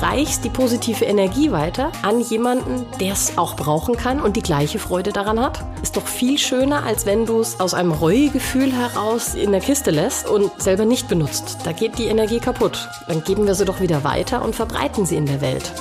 reichst 0.00 0.44
die 0.44 0.50
positive 0.50 1.04
Energie 1.04 1.50
weiter 1.50 1.90
an 2.02 2.20
jemanden, 2.20 2.86
der 3.00 3.14
es 3.14 3.36
auch 3.36 3.56
brauchen 3.56 3.96
kann 3.96 4.20
und 4.20 4.36
die 4.36 4.42
gleiche 4.42 4.78
Freude 4.78 5.12
daran 5.12 5.40
hat. 5.40 5.64
Ist 5.82 5.96
doch 5.96 6.06
viel 6.06 6.38
schöner, 6.38 6.84
als 6.84 7.04
wenn 7.04 7.26
du 7.26 7.40
es 7.40 7.58
aus 7.58 7.74
einem 7.74 7.90
Reuegefühl 7.90 8.72
heraus 8.72 9.34
in 9.34 9.50
der 9.50 9.60
Kiste 9.60 9.90
lässt 9.90 10.28
und 10.28 10.50
selber 10.60 10.84
nicht 10.84 11.08
benutzt. 11.08 11.58
Da 11.64 11.72
geht 11.72 11.98
die 11.98 12.06
Energie 12.06 12.38
kaputt. 12.38 12.88
Dann 13.08 13.24
geben 13.24 13.46
wir 13.46 13.54
sie 13.54 13.64
doch 13.64 13.80
wieder 13.80 14.04
weiter 14.04 14.44
und 14.44 14.54
verbreiten 14.54 15.04
sie 15.04 15.16
in 15.16 15.26
der 15.26 15.40
Welt. 15.40 15.72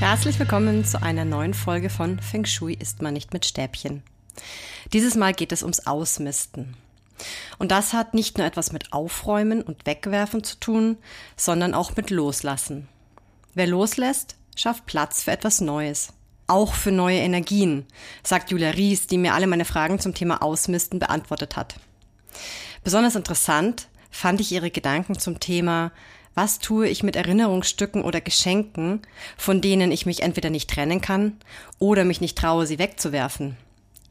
Herzlich 0.00 0.38
willkommen 0.38 0.84
zu 0.86 1.02
einer 1.02 1.26
neuen 1.26 1.52
Folge 1.52 1.90
von 1.90 2.20
Feng 2.20 2.46
Shui 2.46 2.72
isst 2.72 3.02
man 3.02 3.12
nicht 3.12 3.34
mit 3.34 3.44
Stäbchen. 3.44 4.02
Dieses 4.94 5.14
Mal 5.14 5.34
geht 5.34 5.52
es 5.52 5.62
ums 5.62 5.86
Ausmisten. 5.86 6.74
Und 7.58 7.70
das 7.70 7.92
hat 7.92 8.14
nicht 8.14 8.38
nur 8.38 8.46
etwas 8.46 8.72
mit 8.72 8.92
Aufräumen 8.92 9.62
und 9.62 9.86
Wegwerfen 9.86 10.44
zu 10.44 10.58
tun, 10.58 10.98
sondern 11.36 11.74
auch 11.74 11.96
mit 11.96 12.10
Loslassen. 12.10 12.88
Wer 13.54 13.66
loslässt, 13.66 14.36
schafft 14.56 14.86
Platz 14.86 15.22
für 15.22 15.32
etwas 15.32 15.60
Neues. 15.60 16.12
Auch 16.46 16.74
für 16.74 16.92
neue 16.92 17.18
Energien, 17.18 17.86
sagt 18.22 18.50
Julia 18.50 18.70
Ries, 18.70 19.06
die 19.06 19.18
mir 19.18 19.34
alle 19.34 19.46
meine 19.46 19.64
Fragen 19.64 20.00
zum 20.00 20.14
Thema 20.14 20.42
Ausmisten 20.42 20.98
beantwortet 20.98 21.56
hat. 21.56 21.76
Besonders 22.82 23.14
interessant 23.14 23.88
fand 24.10 24.40
ich 24.40 24.50
ihre 24.52 24.70
Gedanken 24.70 25.18
zum 25.18 25.38
Thema, 25.38 25.92
was 26.34 26.58
tue 26.58 26.88
ich 26.88 27.02
mit 27.02 27.16
Erinnerungsstücken 27.16 28.02
oder 28.02 28.20
Geschenken, 28.20 29.02
von 29.36 29.60
denen 29.60 29.92
ich 29.92 30.06
mich 30.06 30.22
entweder 30.22 30.50
nicht 30.50 30.70
trennen 30.70 31.00
kann 31.00 31.36
oder 31.78 32.04
mich 32.04 32.20
nicht 32.20 32.38
traue, 32.38 32.66
sie 32.66 32.78
wegzuwerfen, 32.78 33.56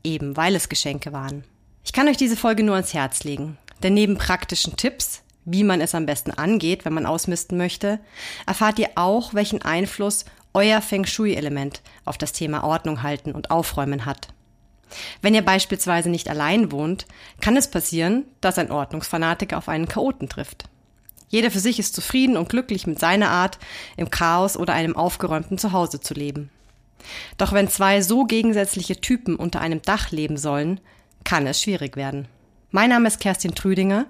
eben 0.04 0.38
weil 0.38 0.56
es 0.56 0.70
Geschenke 0.70 1.12
waren. 1.12 1.44
Ich 1.84 1.94
kann 1.94 2.08
euch 2.08 2.18
diese 2.18 2.38
Folge 2.38 2.64
nur 2.64 2.76
ans 2.76 2.94
Herz 2.94 3.24
legen, 3.24 3.58
denn 3.82 3.94
neben 3.94 4.18
praktischen 4.18 4.76
Tipps, 4.78 5.22
wie 5.46 5.64
man 5.64 5.82
es 5.82 5.96
am 5.96 6.06
besten 6.06 6.32
angeht, 6.32 6.86
wenn 6.86 6.94
man 6.94 7.06
ausmisten 7.06 7.58
möchte, 7.58 8.00
erfahrt 8.46 8.80
ihr 8.80 8.90
auch, 8.96 9.34
welchen 9.34 9.62
Einfluss 9.62 10.26
euer 10.54 10.82
Feng 10.82 11.06
Shui-Element 11.06 11.82
auf 12.06 12.18
das 12.18 12.32
Thema 12.32 12.64
Ordnung 12.64 13.04
halten 13.04 13.32
und 13.32 13.52
Aufräumen 13.52 14.06
hat. 14.06 14.30
Wenn 15.22 15.36
ihr 15.36 15.44
beispielsweise 15.44 16.10
nicht 16.10 16.30
allein 16.30 16.72
wohnt, 16.72 17.06
kann 17.42 17.56
es 17.58 17.70
passieren, 17.70 18.26
dass 18.42 18.58
ein 18.58 18.72
Ordnungsfanatiker 18.72 19.58
auf 19.58 19.70
einen 19.70 19.88
Chaoten 19.88 20.30
trifft. 20.30 20.66
Jeder 21.30 21.52
für 21.52 21.60
sich 21.60 21.78
ist 21.78 21.94
zufrieden 21.94 22.38
und 22.38 22.50
glücklich 22.50 22.88
mit 22.88 23.00
seiner 23.00 23.30
Art, 23.30 23.60
im 23.98 24.10
Chaos 24.10 24.58
oder 24.58 24.74
einem 24.74 24.96
aufgeräumten 24.96 25.60
Zuhause 25.60 26.02
zu 26.02 26.16
leben. 26.16 26.50
Doch 27.38 27.54
wenn 27.54 27.70
zwei 27.70 28.02
so 28.02 28.26
gegensätzliche 28.26 29.00
Typen 29.00 29.36
unter 29.36 29.62
einem 29.62 29.82
Dach 29.84 30.12
leben 30.12 30.38
sollen, 30.38 30.80
kann 31.30 31.46
es 31.46 31.62
schwierig 31.62 31.96
werden. 31.96 32.28
Mein 32.72 32.90
Name 32.90 33.08
ist 33.08 33.20
Kerstin 33.20 33.54
Trüdinger 33.54 34.08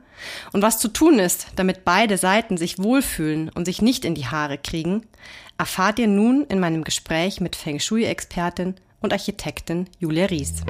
und 0.54 0.62
was 0.62 0.80
zu 0.80 0.88
tun 0.88 1.20
ist, 1.20 1.48
damit 1.58 1.84
beide 1.84 2.18
Seiten 2.18 2.56
sich 2.56 2.80
wohlfühlen 2.80 3.50
und 3.50 3.66
sich 3.66 3.82
nicht 3.82 4.06
in 4.06 4.16
die 4.16 4.28
Haare 4.28 4.58
kriegen, 4.58 5.06
erfahrt 5.58 6.00
ihr 6.00 6.08
nun 6.08 6.46
in 6.46 6.62
meinem 6.62 6.86
Gespräch 6.86 7.42
mit 7.42 7.58
Feng 7.58 7.82
Shui-Expertin 7.82 8.76
und 9.02 9.12
Architektin 9.12 9.90
Julia 10.00 10.28
Ries. 10.28 10.64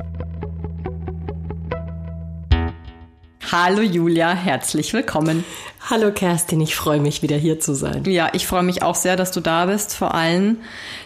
Hallo 3.52 3.84
Julia, 3.84 4.34
herzlich 4.34 4.92
willkommen. 4.94 5.44
Hallo 5.88 6.12
Kerstin, 6.12 6.62
ich 6.62 6.76
freue 6.76 7.00
mich 7.00 7.22
wieder 7.22 7.38
hier 7.38 7.60
zu 7.60 7.76
sein. 7.76 8.06
Ja, 8.06 8.30
ich 8.34 8.48
freue 8.48 8.64
mich 8.64 8.82
auch 8.82 8.96
sehr, 8.96 9.16
dass 9.16 9.30
du 9.32 9.40
da 9.40 9.68
bist. 9.68 9.96
Vor 9.96 10.16
allen 10.16 10.58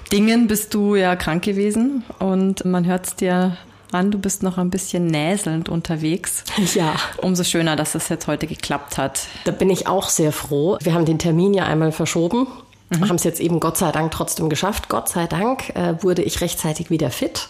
Dingen 0.09 0.47
bist 0.47 0.73
du 0.73 0.95
ja 0.95 1.17
krank 1.17 1.43
gewesen 1.43 2.05
und 2.19 2.63
man 2.63 2.85
hört 2.85 3.07
es 3.07 3.15
dir 3.17 3.57
an, 3.93 4.11
du 4.11 4.19
bist 4.19 4.43
noch 4.43 4.57
ein 4.57 4.69
bisschen 4.69 5.07
näselnd 5.07 5.69
unterwegs. 5.69 6.43
Ja. 6.73 6.95
Umso 7.17 7.43
schöner, 7.43 7.75
dass 7.75 7.93
es 7.93 8.09
jetzt 8.09 8.25
heute 8.25 8.47
geklappt 8.47 8.97
hat. 8.97 9.27
Da 9.43 9.51
bin 9.51 9.69
ich 9.69 9.85
auch 9.85 10.09
sehr 10.09 10.31
froh. 10.31 10.77
Wir 10.81 10.93
haben 10.93 11.05
den 11.05 11.19
Termin 11.19 11.53
ja 11.53 11.65
einmal 11.65 11.91
verschoben. 11.91 12.47
Mhm. 12.89 13.09
Haben 13.09 13.15
es 13.15 13.23
jetzt 13.23 13.39
eben 13.39 13.59
Gott 13.59 13.77
sei 13.77 13.91
Dank 13.91 14.11
trotzdem 14.11 14.49
geschafft. 14.49 14.89
Gott 14.89 15.09
sei 15.09 15.27
Dank 15.27 15.69
äh, 15.75 16.01
wurde 16.01 16.23
ich 16.23 16.41
rechtzeitig 16.41 16.89
wieder 16.89 17.11
fit. 17.11 17.49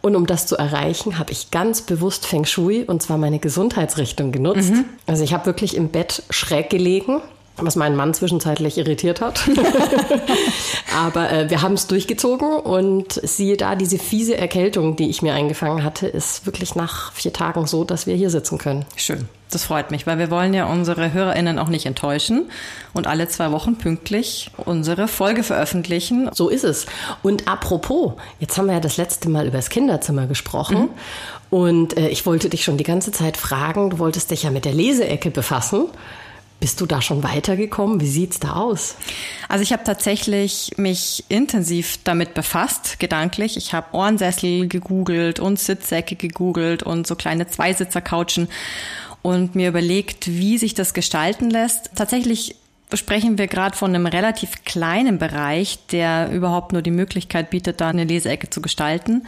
Und 0.00 0.16
um 0.16 0.26
das 0.26 0.46
zu 0.46 0.56
erreichen, 0.56 1.18
habe 1.18 1.32
ich 1.32 1.50
ganz 1.50 1.82
bewusst 1.82 2.26
Feng 2.26 2.44
Shui 2.44 2.84
und 2.84 3.02
zwar 3.02 3.18
meine 3.18 3.38
Gesundheitsrichtung 3.38 4.32
genutzt. 4.32 4.70
Mhm. 4.70 4.84
Also 5.06 5.24
ich 5.24 5.34
habe 5.34 5.46
wirklich 5.46 5.76
im 5.76 5.88
Bett 5.88 6.22
schräg 6.30 6.70
gelegen 6.70 7.20
was 7.58 7.76
meinen 7.76 7.96
Mann 7.96 8.12
zwischenzeitlich 8.14 8.78
irritiert 8.78 9.20
hat. 9.20 9.40
Aber 10.96 11.30
äh, 11.30 11.50
wir 11.50 11.62
haben 11.62 11.74
es 11.74 11.86
durchgezogen 11.86 12.58
und 12.58 13.14
siehe 13.22 13.56
da, 13.56 13.74
diese 13.74 13.98
fiese 13.98 14.36
Erkältung, 14.36 14.96
die 14.96 15.08
ich 15.08 15.22
mir 15.22 15.34
eingefangen 15.34 15.82
hatte, 15.82 16.06
ist 16.06 16.46
wirklich 16.46 16.74
nach 16.74 17.12
vier 17.12 17.32
Tagen 17.32 17.66
so, 17.66 17.84
dass 17.84 18.06
wir 18.06 18.14
hier 18.14 18.30
sitzen 18.30 18.58
können. 18.58 18.84
Schön. 18.96 19.28
Das 19.50 19.64
freut 19.64 19.92
mich, 19.92 20.06
weil 20.08 20.18
wir 20.18 20.30
wollen 20.30 20.54
ja 20.54 20.66
unsere 20.66 21.12
HörerInnen 21.12 21.60
auch 21.60 21.68
nicht 21.68 21.86
enttäuschen 21.86 22.50
und 22.94 23.06
alle 23.06 23.28
zwei 23.28 23.52
Wochen 23.52 23.76
pünktlich 23.76 24.50
unsere 24.56 25.06
Folge 25.06 25.44
veröffentlichen. 25.44 26.28
So 26.34 26.48
ist 26.48 26.64
es. 26.64 26.86
Und 27.22 27.46
apropos, 27.46 28.14
jetzt 28.40 28.58
haben 28.58 28.66
wir 28.66 28.74
ja 28.74 28.80
das 28.80 28.96
letzte 28.96 29.28
Mal 29.28 29.46
über 29.46 29.58
das 29.58 29.70
Kinderzimmer 29.70 30.26
gesprochen. 30.26 30.78
Mhm. 30.78 30.88
Und 31.50 31.96
äh, 31.96 32.08
ich 32.08 32.26
wollte 32.26 32.48
dich 32.48 32.64
schon 32.64 32.76
die 32.76 32.84
ganze 32.84 33.12
Zeit 33.12 33.36
fragen, 33.36 33.90
du 33.90 33.98
wolltest 34.00 34.32
dich 34.32 34.42
ja 34.42 34.50
mit 34.50 34.64
der 34.64 34.74
Leseecke 34.74 35.30
befassen. 35.30 35.86
Bist 36.58 36.80
du 36.80 36.86
da 36.86 37.02
schon 37.02 37.22
weitergekommen? 37.22 38.00
Wie 38.00 38.08
sieht's 38.08 38.40
da 38.40 38.54
aus? 38.54 38.96
Also 39.48 39.62
ich 39.62 39.72
habe 39.72 39.84
tatsächlich 39.84 40.72
mich 40.78 41.24
intensiv 41.28 41.98
damit 42.02 42.32
befasst, 42.32 42.98
gedanklich. 42.98 43.56
Ich 43.58 43.74
habe 43.74 43.94
Ohrensessel 43.94 44.66
gegoogelt 44.66 45.38
und 45.38 45.58
Sitzsäcke 45.58 46.16
gegoogelt 46.16 46.82
und 46.82 47.06
so 47.06 47.14
kleine 47.14 47.46
Zweisitzer-Couchen 47.46 48.48
und 49.20 49.54
mir 49.54 49.68
überlegt, 49.68 50.28
wie 50.28 50.56
sich 50.56 50.72
das 50.72 50.94
gestalten 50.94 51.50
lässt. 51.50 51.90
Tatsächlich 51.94 52.56
sprechen 52.94 53.36
wir 53.38 53.48
gerade 53.48 53.76
von 53.76 53.94
einem 53.94 54.06
relativ 54.06 54.64
kleinen 54.64 55.18
Bereich, 55.18 55.78
der 55.90 56.30
überhaupt 56.30 56.72
nur 56.72 56.82
die 56.82 56.90
Möglichkeit 56.90 57.50
bietet, 57.50 57.80
da 57.80 57.88
eine 57.88 58.04
Leseecke 58.04 58.48
zu 58.48 58.62
gestalten. 58.62 59.26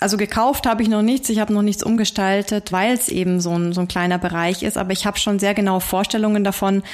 Also 0.00 0.16
gekauft 0.16 0.66
habe 0.66 0.82
ich 0.82 0.88
noch 0.88 1.02
nichts, 1.02 1.28
ich 1.28 1.40
habe 1.40 1.52
noch 1.52 1.62
nichts 1.62 1.82
umgestaltet, 1.82 2.70
weil 2.70 2.94
es 2.94 3.08
eben 3.08 3.40
so 3.40 3.58
ein, 3.58 3.72
so 3.72 3.80
ein 3.80 3.88
kleiner 3.88 4.18
Bereich 4.18 4.62
ist. 4.62 4.78
Aber 4.78 4.92
ich 4.92 5.06
habe 5.06 5.18
schon 5.18 5.40
sehr 5.40 5.54
genaue 5.54 5.80
Vorstellungen 5.80 6.44
davon, 6.44 6.84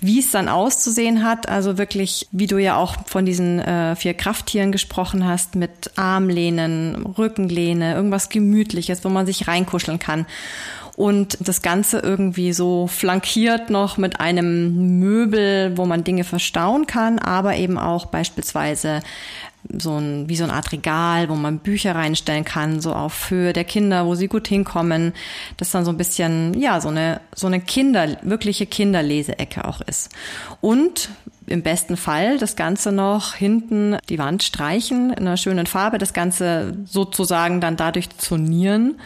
wie 0.00 0.20
es 0.20 0.30
dann 0.30 0.48
auszusehen 0.48 1.24
hat. 1.24 1.46
Also 1.46 1.76
wirklich, 1.76 2.26
wie 2.32 2.46
du 2.46 2.56
ja 2.56 2.76
auch 2.76 2.96
von 3.06 3.26
diesen 3.26 3.58
äh, 3.58 3.96
vier 3.96 4.14
Krafttieren 4.14 4.72
gesprochen 4.72 5.26
hast, 5.26 5.56
mit 5.56 5.90
Armlehnen, 5.96 7.04
Rückenlehne, 7.18 7.94
irgendwas 7.94 8.30
Gemütliches, 8.30 9.04
wo 9.04 9.10
man 9.10 9.26
sich 9.26 9.46
reinkuscheln 9.46 9.98
kann 9.98 10.24
und 10.96 11.36
das 11.40 11.60
Ganze 11.60 11.98
irgendwie 11.98 12.52
so 12.52 12.86
flankiert 12.86 13.68
noch 13.68 13.96
mit 13.96 14.20
einem 14.20 14.98
Möbel, 15.00 15.76
wo 15.76 15.86
man 15.86 16.04
Dinge 16.04 16.24
verstauen 16.24 16.86
kann, 16.86 17.18
aber 17.18 17.56
eben 17.56 17.78
auch 17.78 18.06
beispielsweise 18.06 19.00
so 19.78 19.98
ein, 19.98 20.28
wie 20.28 20.36
so 20.36 20.44
eine 20.44 20.52
Art 20.52 20.72
Regal, 20.72 21.28
wo 21.28 21.34
man 21.34 21.58
Bücher 21.58 21.94
reinstellen 21.94 22.44
kann, 22.44 22.80
so 22.80 22.92
auf 22.92 23.30
Höhe 23.30 23.52
der 23.52 23.64
Kinder, 23.64 24.06
wo 24.06 24.14
sie 24.14 24.28
gut 24.28 24.48
hinkommen. 24.48 25.12
Das 25.56 25.70
dann 25.70 25.84
so 25.84 25.90
ein 25.90 25.96
bisschen, 25.96 26.58
ja, 26.58 26.80
so 26.80 26.88
eine, 26.88 27.20
so 27.34 27.46
eine 27.46 27.60
Kinder, 27.60 28.16
wirkliche 28.22 28.66
Kinderleseecke 28.66 29.64
auch 29.64 29.80
ist. 29.80 30.10
Und 30.60 31.10
im 31.46 31.62
besten 31.62 31.96
Fall 31.96 32.38
das 32.38 32.56
Ganze 32.56 32.92
noch 32.92 33.34
hinten 33.34 33.96
die 34.08 34.18
Wand 34.18 34.42
streichen 34.42 35.10
in 35.10 35.26
einer 35.26 35.36
schönen 35.36 35.66
Farbe, 35.66 35.98
das 35.98 36.12
Ganze 36.12 36.76
sozusagen 36.84 37.60
dann 37.60 37.76
dadurch 37.76 38.10
zonieren. 38.16 38.96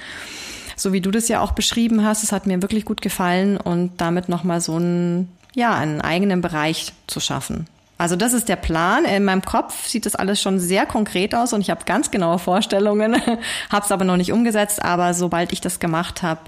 So 0.77 0.93
wie 0.93 1.01
du 1.01 1.11
das 1.11 1.29
ja 1.29 1.41
auch 1.41 1.53
beschrieben 1.53 2.05
hast, 2.05 2.23
es 2.23 2.31
hat 2.31 2.47
mir 2.47 2.63
wirklich 2.63 2.85
gut 2.85 3.03
gefallen 3.03 3.57
und 3.57 4.01
damit 4.01 4.29
nochmal 4.29 4.61
so 4.61 4.77
einen, 4.77 5.29
ja, 5.55 5.75
einen 5.75 6.01
eigenen 6.01 6.41
Bereich 6.41 6.93
zu 7.09 7.19
schaffen. 7.19 7.66
Also 7.98 8.15
das 8.15 8.33
ist 8.33 8.48
der 8.48 8.56
Plan. 8.56 9.04
In 9.04 9.24
meinem 9.24 9.42
Kopf 9.42 9.89
sieht 9.89 10.06
das 10.06 10.15
alles 10.15 10.41
schon 10.41 10.60
sehr 10.60 10.86
konkret 10.86 11.34
aus 11.34 11.53
und 11.53 11.60
ich 11.60 11.71
habe 11.71 11.84
ganz 11.84 12.12
genaue 12.12 12.39
Vorstellungen, 12.39 13.16
habe 13.71 13.84
es 13.84 13.92
aber 13.92 14.04
noch 14.04 14.16
nicht 14.16 14.33
umgesetzt. 14.33 14.83
Aber 14.83 15.12
sobald 15.15 15.53
ich 15.53 15.60
das 15.60 15.80
gemacht 15.80 16.22
habe, 16.22 16.41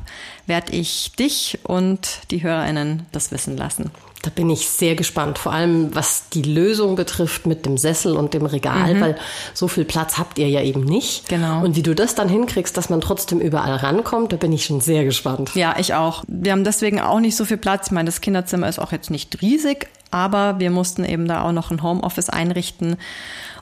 werde 0.47 0.73
ich 0.73 1.13
dich 1.19 1.59
und 1.65 2.21
die 2.31 2.43
Hörerinnen 2.43 3.07
das 3.11 3.33
wissen 3.33 3.57
lassen. 3.57 3.91
Da 4.23 4.29
bin 4.29 4.51
ich 4.51 4.69
sehr 4.69 4.97
gespannt, 4.97 5.39
vor 5.39 5.53
allem 5.53 5.95
was 5.95 6.29
die 6.29 6.43
Lösung 6.43 6.95
betrifft 6.95 7.47
mit 7.47 7.65
dem 7.65 7.79
Sessel 7.79 8.17
und 8.17 8.35
dem 8.35 8.45
Regal, 8.45 8.95
mhm. 8.95 9.01
weil 9.01 9.17
so 9.55 9.67
viel 9.67 9.87
Platz 9.87 10.19
habt 10.19 10.39
ihr 10.39 10.49
ja 10.49 10.61
eben 10.61 10.85
nicht. 10.85 11.29
Genau. 11.29 11.65
Und 11.65 11.75
wie 11.75 11.83
du 11.83 11.95
das 11.95 12.15
dann 12.15 12.29
hinkriegst, 12.29 12.77
dass 12.77 12.91
man 12.91 13.01
trotzdem 13.01 13.41
überall 13.41 13.77
rankommt, 13.77 14.33
da 14.33 14.37
bin 14.37 14.53
ich 14.53 14.67
schon 14.67 14.83
sehr 14.83 15.05
gespannt. 15.05 15.53
Ja, 15.55 15.77
ich 15.79 15.95
auch. 15.95 16.23
Wir 16.29 16.53
haben 16.53 16.65
deswegen 16.65 17.01
auch 17.01 17.21
nicht 17.21 17.35
so 17.35 17.47
viel 17.47 17.57
Platz. 17.57 17.87
Ich 17.87 17.93
meine, 17.93 18.07
das 18.07 18.21
Kinderzimmer 18.21 18.69
ist 18.69 18.79
auch 18.79 18.93
jetzt 18.93 19.11
nicht 19.11 19.41
riesig, 19.41 19.89
aber 20.11 20.59
wir 20.59 20.71
mussten 20.71 21.05
eben 21.05 21.27
da 21.27 21.43
auch 21.43 21.53
noch 21.53 21.71
ein 21.71 21.83
Homeoffice 21.83 22.29
einrichten. 22.29 22.97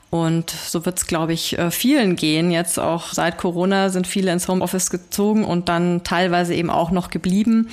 Und 0.09 0.49
so 0.49 0.85
wird 0.85 0.97
es, 0.97 1.07
glaube 1.07 1.33
ich, 1.33 1.57
äh, 1.57 1.71
vielen 1.71 2.15
gehen. 2.15 2.51
Jetzt 2.51 2.79
auch 2.79 3.13
seit 3.13 3.37
Corona 3.37 3.89
sind 3.89 4.07
viele 4.07 4.31
ins 4.31 4.47
Homeoffice 4.47 4.89
gezogen 4.89 5.45
und 5.45 5.69
dann 5.69 6.03
teilweise 6.03 6.55
eben 6.55 6.69
auch 6.69 6.91
noch 6.91 7.11
geblieben. 7.11 7.69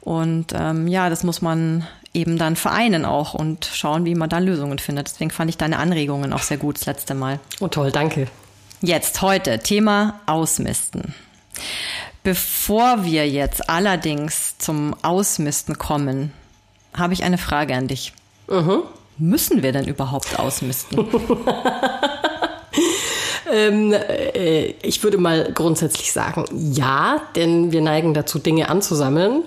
Und 0.00 0.52
ähm, 0.54 0.86
ja, 0.86 1.10
das 1.10 1.24
muss 1.24 1.42
man 1.42 1.84
eben 2.14 2.38
dann 2.38 2.56
vereinen 2.56 3.04
auch 3.04 3.34
und 3.34 3.64
schauen, 3.66 4.04
wie 4.04 4.14
man 4.14 4.30
da 4.30 4.38
Lösungen 4.38 4.78
findet. 4.78 5.08
Deswegen 5.08 5.30
fand 5.30 5.50
ich 5.50 5.58
deine 5.58 5.78
Anregungen 5.78 6.32
auch 6.32 6.42
sehr 6.42 6.56
gut 6.56 6.76
das 6.76 6.86
letzte 6.86 7.14
Mal. 7.14 7.40
Oh 7.60 7.68
toll, 7.68 7.90
danke. 7.90 8.28
Jetzt 8.80 9.20
heute 9.20 9.58
Thema 9.58 10.20
Ausmisten. 10.26 11.14
Bevor 12.22 13.04
wir 13.04 13.28
jetzt 13.28 13.68
allerdings 13.68 14.56
zum 14.58 14.94
Ausmisten 15.02 15.76
kommen, 15.76 16.32
habe 16.94 17.12
ich 17.12 17.24
eine 17.24 17.38
Frage 17.38 17.74
an 17.74 17.88
dich. 17.88 18.12
Mhm. 18.48 18.82
Müssen 19.18 19.62
wir 19.62 19.72
denn 19.72 19.86
überhaupt 19.86 20.38
ausmisten? 20.38 20.98
ähm, 23.52 23.92
äh, 23.92 24.74
ich 24.82 25.02
würde 25.02 25.18
mal 25.18 25.52
grundsätzlich 25.52 26.12
sagen, 26.12 26.44
ja, 26.72 27.20
denn 27.36 27.72
wir 27.72 27.80
neigen 27.80 28.14
dazu, 28.14 28.38
Dinge 28.38 28.68
anzusammeln. 28.68 29.42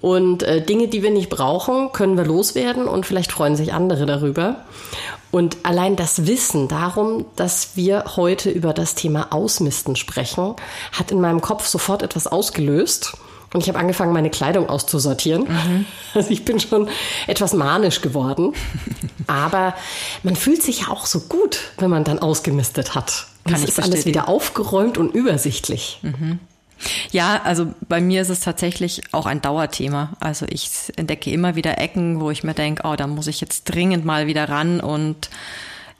Und 0.00 0.42
äh, 0.42 0.62
Dinge, 0.62 0.88
die 0.88 1.02
wir 1.02 1.10
nicht 1.10 1.28
brauchen, 1.28 1.92
können 1.92 2.16
wir 2.16 2.24
loswerden 2.24 2.86
und 2.86 3.04
vielleicht 3.04 3.32
freuen 3.32 3.56
sich 3.56 3.72
andere 3.72 4.06
darüber. 4.06 4.64
Und 5.30 5.58
allein 5.62 5.94
das 5.94 6.26
Wissen 6.26 6.68
darum, 6.68 7.26
dass 7.36 7.76
wir 7.76 8.16
heute 8.16 8.50
über 8.50 8.72
das 8.72 8.94
Thema 8.94 9.28
Ausmisten 9.30 9.94
sprechen, 9.94 10.54
hat 10.92 11.12
in 11.12 11.20
meinem 11.20 11.40
Kopf 11.40 11.66
sofort 11.66 12.02
etwas 12.02 12.26
ausgelöst. 12.26 13.16
Und 13.52 13.62
ich 13.62 13.68
habe 13.68 13.78
angefangen, 13.78 14.12
meine 14.12 14.30
Kleidung 14.30 14.68
auszusortieren. 14.68 15.42
Mhm. 15.42 15.86
Also 16.14 16.30
ich 16.30 16.44
bin 16.44 16.58
schon 16.58 16.88
etwas 17.28 17.52
manisch 17.52 18.00
geworden. 18.00 18.54
Aber 19.28 19.74
man 20.24 20.34
fühlt 20.34 20.62
sich 20.62 20.82
ja 20.82 20.88
auch 20.88 21.06
so 21.06 21.20
gut, 21.20 21.60
wenn 21.78 21.90
man 21.90 22.02
dann 22.02 22.18
ausgemistet 22.18 22.96
hat. 22.96 23.26
Und 23.44 23.52
Kann 23.52 23.62
es 23.62 23.68
ist 23.68 23.80
alles 23.80 24.06
wieder 24.06 24.28
aufgeräumt 24.28 24.98
und 24.98 25.14
übersichtlich. 25.14 26.00
Mhm. 26.02 26.40
Ja, 27.10 27.42
also 27.44 27.74
bei 27.88 28.00
mir 28.00 28.22
ist 28.22 28.28
es 28.28 28.40
tatsächlich 28.40 29.02
auch 29.12 29.26
ein 29.26 29.42
Dauerthema. 29.42 30.12
Also 30.20 30.46
ich 30.48 30.70
entdecke 30.96 31.30
immer 31.30 31.56
wieder 31.56 31.78
Ecken, 31.78 32.20
wo 32.20 32.30
ich 32.30 32.44
mir 32.44 32.54
denke, 32.54 32.82
oh, 32.86 32.96
da 32.96 33.06
muss 33.06 33.26
ich 33.26 33.40
jetzt 33.40 33.64
dringend 33.64 34.04
mal 34.04 34.26
wieder 34.26 34.48
ran 34.48 34.80
und 34.80 35.30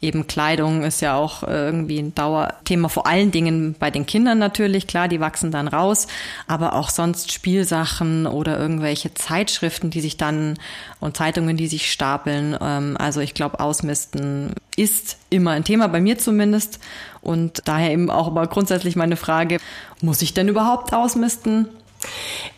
Eben 0.02 0.26
Kleidung 0.26 0.82
ist 0.82 1.02
ja 1.02 1.14
auch 1.14 1.42
irgendwie 1.42 1.98
ein 1.98 2.14
Dauerthema, 2.14 2.88
vor 2.88 3.06
allen 3.06 3.30
Dingen 3.30 3.74
bei 3.78 3.90
den 3.90 4.06
Kindern 4.06 4.38
natürlich, 4.38 4.86
klar, 4.86 5.08
die 5.08 5.20
wachsen 5.20 5.50
dann 5.50 5.68
raus, 5.68 6.06
aber 6.46 6.74
auch 6.74 6.88
sonst 6.88 7.32
Spielsachen 7.32 8.26
oder 8.26 8.58
irgendwelche 8.58 9.12
Zeitschriften, 9.12 9.90
die 9.90 10.00
sich 10.00 10.16
dann 10.16 10.58
und 11.00 11.18
Zeitungen, 11.18 11.58
die 11.58 11.66
sich 11.66 11.92
stapeln. 11.92 12.56
Ähm, 12.60 12.96
also 12.98 13.20
ich 13.20 13.34
glaube, 13.34 13.60
Ausmisten 13.60 14.54
ist 14.74 15.18
immer 15.28 15.50
ein 15.50 15.64
Thema, 15.64 15.88
bei 15.88 16.00
mir 16.00 16.18
zumindest. 16.18 16.80
Und 17.20 17.62
daher 17.66 17.90
eben 17.90 18.10
auch 18.10 18.28
aber 18.28 18.46
grundsätzlich 18.46 18.96
meine 18.96 19.16
Frage, 19.16 19.58
muss 20.00 20.22
ich 20.22 20.32
denn 20.32 20.48
überhaupt 20.48 20.94
ausmisten? 20.94 21.68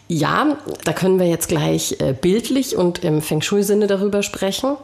Ja, 0.07 0.59
da 0.85 0.93
können 0.93 1.19
wir 1.19 1.27
jetzt 1.27 1.49
gleich 1.49 1.97
äh, 1.99 2.13
bildlich 2.13 2.77
und 2.77 3.03
im 3.03 3.23
Feng 3.23 3.43
Shui-Sinne 3.43 3.89
darüber 3.89 4.23
sprechen. 4.23 4.77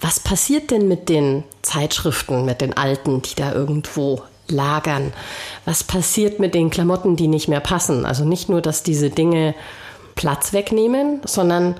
Was 0.00 0.20
passiert 0.20 0.70
denn 0.70 0.88
mit 0.88 1.08
den 1.08 1.44
Zeitschriften, 1.62 2.44
mit 2.44 2.60
den 2.60 2.76
alten, 2.76 3.22
die 3.22 3.34
da 3.34 3.52
irgendwo 3.52 4.22
lagern? 4.48 5.12
Was 5.64 5.84
passiert 5.84 6.38
mit 6.38 6.54
den 6.54 6.70
Klamotten, 6.70 7.16
die 7.16 7.28
nicht 7.28 7.48
mehr 7.48 7.60
passen? 7.60 8.04
Also 8.04 8.24
nicht 8.24 8.48
nur, 8.48 8.60
dass 8.60 8.82
diese 8.82 9.10
Dinge 9.10 9.54
Platz 10.14 10.52
wegnehmen, 10.52 11.20
sondern 11.24 11.76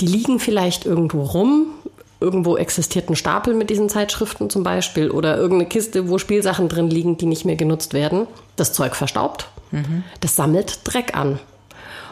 die 0.00 0.06
liegen 0.06 0.40
vielleicht 0.40 0.86
irgendwo 0.86 1.22
rum. 1.22 1.66
Irgendwo 2.20 2.56
existiert 2.56 3.08
ein 3.08 3.16
Stapel 3.16 3.54
mit 3.54 3.70
diesen 3.70 3.88
Zeitschriften 3.88 4.50
zum 4.50 4.62
Beispiel 4.62 5.10
oder 5.10 5.36
irgendeine 5.36 5.68
Kiste, 5.68 6.08
wo 6.10 6.18
Spielsachen 6.18 6.68
drin 6.68 6.90
liegen, 6.90 7.16
die 7.16 7.26
nicht 7.26 7.44
mehr 7.44 7.56
genutzt 7.56 7.94
werden. 7.94 8.26
Das 8.56 8.72
Zeug 8.72 8.94
verstaubt. 8.94 9.48
Mhm. 9.70 10.04
Das 10.20 10.36
sammelt 10.36 10.80
Dreck 10.84 11.16
an. 11.16 11.38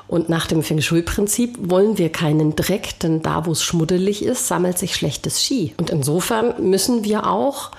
Und 0.08 0.30
nach 0.30 0.46
dem 0.46 0.62
Feng 0.62 0.80
Shui-Prinzip 0.80 1.58
wollen 1.60 1.98
wir 1.98 2.10
keinen 2.10 2.56
Dreck, 2.56 2.98
denn 3.00 3.20
da, 3.22 3.44
wo 3.44 3.52
es 3.52 3.62
schmuddelig 3.62 4.24
ist, 4.24 4.48
sammelt 4.48 4.78
sich 4.78 4.94
schlechtes 4.94 5.44
Ski. 5.44 5.74
Und 5.76 5.90
insofern 5.90 6.54
müssen 6.70 7.04
wir 7.04 7.26
auch 7.26 7.70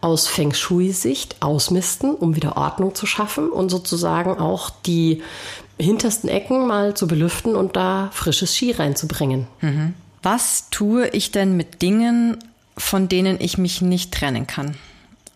aus 0.00 0.28
Feng 0.28 0.54
Shui-Sicht 0.54 1.36
ausmisten, 1.40 2.14
um 2.14 2.36
wieder 2.36 2.56
Ordnung 2.56 2.94
zu 2.94 3.06
schaffen 3.06 3.50
und 3.50 3.68
sozusagen 3.68 4.38
auch 4.38 4.70
die 4.86 5.22
hintersten 5.78 6.28
Ecken 6.28 6.66
mal 6.66 6.94
zu 6.94 7.08
belüften 7.08 7.56
und 7.56 7.76
da 7.76 8.10
frisches 8.12 8.54
Ski 8.54 8.72
reinzubringen. 8.72 9.48
Mhm. 9.60 9.94
Was 10.22 10.70
tue 10.70 11.08
ich 11.08 11.32
denn 11.32 11.56
mit 11.56 11.82
Dingen, 11.82 12.38
von 12.76 13.08
denen 13.08 13.40
ich 13.40 13.58
mich 13.58 13.82
nicht 13.82 14.14
trennen 14.14 14.46
kann? 14.46 14.76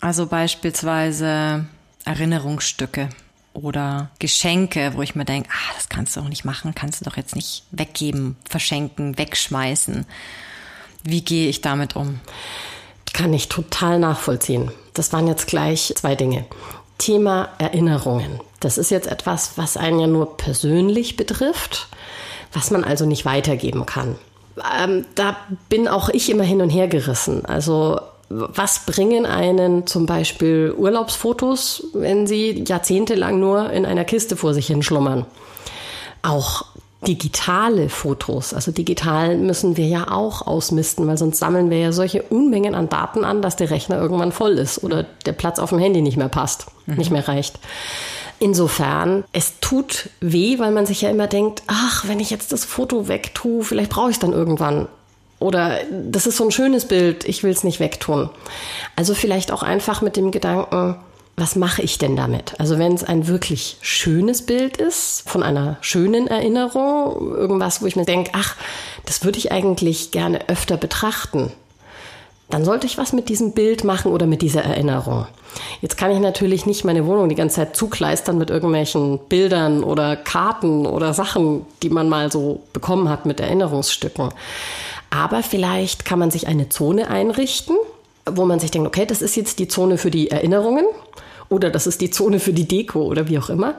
Also 0.00 0.26
beispielsweise 0.26 1.66
Erinnerungsstücke 2.04 3.08
oder 3.56 4.10
Geschenke, 4.18 4.92
wo 4.94 5.02
ich 5.02 5.14
mir 5.14 5.24
denke, 5.24 5.48
ah, 5.50 5.74
das 5.74 5.88
kannst 5.88 6.16
du 6.16 6.20
doch 6.20 6.28
nicht 6.28 6.44
machen, 6.44 6.74
kannst 6.74 7.00
du 7.00 7.04
doch 7.04 7.16
jetzt 7.16 7.34
nicht 7.34 7.64
weggeben, 7.70 8.36
verschenken, 8.48 9.18
wegschmeißen. 9.18 10.06
Wie 11.02 11.22
gehe 11.22 11.48
ich 11.48 11.60
damit 11.60 11.96
um? 11.96 12.20
Kann 13.12 13.32
ich 13.32 13.48
total 13.48 13.98
nachvollziehen. 13.98 14.70
Das 14.94 15.12
waren 15.12 15.26
jetzt 15.26 15.46
gleich 15.46 15.92
zwei 15.96 16.14
Dinge. 16.14 16.44
Thema 16.98 17.50
Erinnerungen. 17.58 18.40
Das 18.60 18.78
ist 18.78 18.90
jetzt 18.90 19.06
etwas, 19.06 19.52
was 19.56 19.76
einen 19.76 20.00
ja 20.00 20.06
nur 20.06 20.36
persönlich 20.36 21.16
betrifft, 21.16 21.88
was 22.52 22.70
man 22.70 22.84
also 22.84 23.06
nicht 23.06 23.24
weitergeben 23.24 23.86
kann. 23.86 24.16
Ähm, 24.80 25.04
da 25.14 25.36
bin 25.68 25.88
auch 25.88 26.08
ich 26.08 26.30
immer 26.30 26.44
hin 26.44 26.62
und 26.62 26.70
her 26.70 26.88
gerissen. 26.88 27.44
Also 27.44 28.00
was 28.28 28.86
bringen 28.86 29.24
einen 29.24 29.86
zum 29.86 30.06
Beispiel 30.06 30.74
Urlaubsfotos, 30.76 31.88
wenn 31.92 32.26
sie 32.26 32.64
jahrzehntelang 32.66 33.38
nur 33.38 33.70
in 33.70 33.86
einer 33.86 34.04
Kiste 34.04 34.36
vor 34.36 34.52
sich 34.52 34.66
hin 34.66 34.82
schlummern? 34.82 35.26
Auch 36.22 36.64
digitale 37.06 37.88
Fotos, 37.88 38.52
also 38.52 38.72
digital 38.72 39.36
müssen 39.36 39.76
wir 39.76 39.86
ja 39.86 40.10
auch 40.10 40.46
ausmisten, 40.46 41.06
weil 41.06 41.18
sonst 41.18 41.38
sammeln 41.38 41.70
wir 41.70 41.78
ja 41.78 41.92
solche 41.92 42.22
Unmengen 42.22 42.74
an 42.74 42.88
Daten 42.88 43.24
an, 43.24 43.42
dass 43.42 43.54
der 43.54 43.70
Rechner 43.70 44.00
irgendwann 44.00 44.32
voll 44.32 44.58
ist 44.58 44.82
oder 44.82 45.04
der 45.24 45.32
Platz 45.32 45.58
auf 45.58 45.70
dem 45.70 45.78
Handy 45.78 46.00
nicht 46.02 46.16
mehr 46.16 46.28
passt, 46.28 46.66
mhm. 46.86 46.96
nicht 46.96 47.10
mehr 47.10 47.28
reicht. 47.28 47.60
Insofern, 48.38 49.24
es 49.32 49.60
tut 49.60 50.10
weh, 50.20 50.58
weil 50.58 50.72
man 50.72 50.84
sich 50.84 51.02
ja 51.02 51.10
immer 51.10 51.26
denkt, 51.26 51.62
ach, 51.68 52.06
wenn 52.08 52.20
ich 52.20 52.30
jetzt 52.30 52.52
das 52.52 52.64
Foto 52.64 53.08
wegtue, 53.08 53.62
vielleicht 53.62 53.90
brauche 53.90 54.10
ich 54.10 54.16
es 54.16 54.20
dann 54.20 54.32
irgendwann. 54.32 54.88
Oder 55.38 55.80
das 55.90 56.26
ist 56.26 56.38
so 56.38 56.44
ein 56.44 56.50
schönes 56.50 56.86
Bild, 56.86 57.24
ich 57.24 57.42
will 57.42 57.52
es 57.52 57.64
nicht 57.64 57.80
wegtun. 57.80 58.30
Also 58.94 59.14
vielleicht 59.14 59.52
auch 59.52 59.62
einfach 59.62 60.00
mit 60.00 60.16
dem 60.16 60.30
Gedanken, 60.30 60.96
was 61.36 61.54
mache 61.54 61.82
ich 61.82 61.98
denn 61.98 62.16
damit? 62.16 62.54
Also 62.58 62.78
wenn 62.78 62.94
es 62.94 63.04
ein 63.04 63.26
wirklich 63.26 63.76
schönes 63.82 64.46
Bild 64.46 64.78
ist, 64.78 65.28
von 65.28 65.42
einer 65.42 65.76
schönen 65.82 66.26
Erinnerung, 66.26 67.34
irgendwas, 67.34 67.82
wo 67.82 67.86
ich 67.86 67.96
mir 67.96 68.06
denke, 68.06 68.30
ach, 68.32 68.56
das 69.04 69.22
würde 69.22 69.38
ich 69.38 69.52
eigentlich 69.52 70.10
gerne 70.10 70.48
öfter 70.48 70.78
betrachten, 70.78 71.52
dann 72.48 72.64
sollte 72.64 72.86
ich 72.86 72.96
was 72.96 73.12
mit 73.12 73.28
diesem 73.28 73.52
Bild 73.52 73.84
machen 73.84 74.12
oder 74.12 74.24
mit 74.24 74.40
dieser 74.40 74.62
Erinnerung. 74.62 75.26
Jetzt 75.80 75.98
kann 75.98 76.10
ich 76.10 76.20
natürlich 76.20 76.64
nicht 76.64 76.84
meine 76.84 77.04
Wohnung 77.06 77.28
die 77.28 77.34
ganze 77.34 77.56
Zeit 77.56 77.76
zukleistern 77.76 78.38
mit 78.38 78.50
irgendwelchen 78.50 79.18
Bildern 79.28 79.82
oder 79.82 80.16
Karten 80.16 80.86
oder 80.86 81.12
Sachen, 81.12 81.66
die 81.82 81.90
man 81.90 82.08
mal 82.08 82.30
so 82.30 82.62
bekommen 82.72 83.08
hat 83.08 83.26
mit 83.26 83.40
Erinnerungsstücken. 83.40 84.30
Aber 85.16 85.42
vielleicht 85.42 86.04
kann 86.04 86.18
man 86.18 86.30
sich 86.30 86.46
eine 86.46 86.68
Zone 86.68 87.08
einrichten, 87.08 87.74
wo 88.26 88.44
man 88.44 88.60
sich 88.60 88.70
denkt, 88.70 88.86
okay, 88.86 89.06
das 89.06 89.22
ist 89.22 89.34
jetzt 89.34 89.58
die 89.58 89.66
Zone 89.66 89.96
für 89.96 90.10
die 90.10 90.30
Erinnerungen 90.30 90.84
oder 91.48 91.70
das 91.70 91.86
ist 91.86 92.02
die 92.02 92.10
Zone 92.10 92.38
für 92.38 92.52
die 92.52 92.68
Deko 92.68 93.02
oder 93.04 93.26
wie 93.26 93.38
auch 93.38 93.48
immer. 93.48 93.76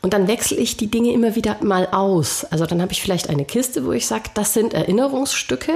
Und 0.00 0.14
dann 0.14 0.28
wechsle 0.28 0.56
ich 0.56 0.78
die 0.78 0.86
Dinge 0.86 1.12
immer 1.12 1.36
wieder 1.36 1.58
mal 1.60 1.88
aus. 1.90 2.46
Also 2.46 2.64
dann 2.64 2.80
habe 2.80 2.92
ich 2.92 3.02
vielleicht 3.02 3.28
eine 3.28 3.44
Kiste, 3.44 3.84
wo 3.84 3.92
ich 3.92 4.06
sage, 4.06 4.30
das 4.32 4.54
sind 4.54 4.72
Erinnerungsstücke, 4.72 5.72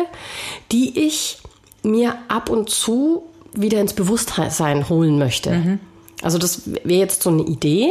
die 0.70 1.06
ich 1.06 1.38
mir 1.82 2.16
ab 2.28 2.48
und 2.48 2.70
zu 2.70 3.24
wieder 3.52 3.82
ins 3.82 3.92
Bewusstsein 3.92 4.88
holen 4.88 5.18
möchte. 5.18 5.50
Mhm. 5.50 5.80
Also 6.22 6.38
das 6.38 6.62
wäre 6.84 7.00
jetzt 7.00 7.22
so 7.22 7.28
eine 7.28 7.42
Idee 7.42 7.90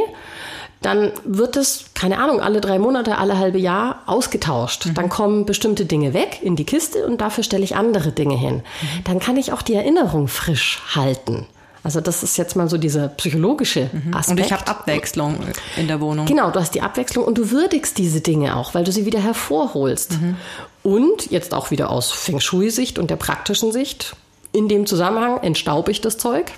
dann 0.81 1.11
wird 1.23 1.57
es, 1.57 1.85
keine 1.93 2.17
Ahnung, 2.17 2.41
alle 2.41 2.59
drei 2.59 2.79
Monate, 2.79 3.17
alle 3.19 3.37
halbe 3.37 3.59
Jahr 3.59 4.01
ausgetauscht. 4.07 4.87
Mhm. 4.87 4.93
Dann 4.95 5.09
kommen 5.09 5.45
bestimmte 5.45 5.85
Dinge 5.85 6.13
weg 6.13 6.39
in 6.41 6.55
die 6.55 6.65
Kiste 6.65 7.05
und 7.05 7.21
dafür 7.21 7.43
stelle 7.43 7.63
ich 7.63 7.75
andere 7.75 8.11
Dinge 8.11 8.35
hin. 8.35 8.55
Mhm. 8.55 9.03
Dann 9.03 9.19
kann 9.19 9.37
ich 9.37 9.53
auch 9.53 9.61
die 9.61 9.75
Erinnerung 9.75 10.27
frisch 10.27 10.81
halten. 10.95 11.45
Also 11.83 12.01
das 12.01 12.23
ist 12.23 12.37
jetzt 12.37 12.55
mal 12.55 12.67
so 12.67 12.77
dieser 12.77 13.07
psychologische 13.09 13.89
mhm. 13.91 14.13
Aspekt. 14.13 14.39
Und 14.39 14.45
ich 14.45 14.53
habe 14.53 14.67
Abwechslung 14.67 15.37
in 15.77 15.87
der 15.87 15.99
Wohnung. 15.99 16.25
Genau, 16.25 16.49
du 16.49 16.59
hast 16.59 16.73
die 16.73 16.81
Abwechslung 16.81 17.25
und 17.25 17.37
du 17.37 17.51
würdigst 17.51 17.97
diese 17.97 18.21
Dinge 18.21 18.55
auch, 18.55 18.73
weil 18.73 18.83
du 18.83 18.91
sie 18.91 19.05
wieder 19.05 19.19
hervorholst. 19.19 20.13
Mhm. 20.13 20.35
Und 20.83 21.29
jetzt 21.29 21.53
auch 21.53 21.69
wieder 21.69 21.91
aus 21.91 22.11
Feng 22.11 22.39
Shui-Sicht 22.39 22.97
und 22.97 23.11
der 23.11 23.15
praktischen 23.17 23.71
Sicht, 23.71 24.15
in 24.51 24.67
dem 24.67 24.87
Zusammenhang 24.87 25.37
entstaube 25.43 25.91
ich 25.91 26.01
das 26.01 26.17
Zeug, 26.17 26.51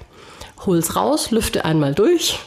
hol's 0.65 0.95
raus, 0.95 1.31
lüfte 1.31 1.65
einmal 1.65 1.93
durch 1.93 2.39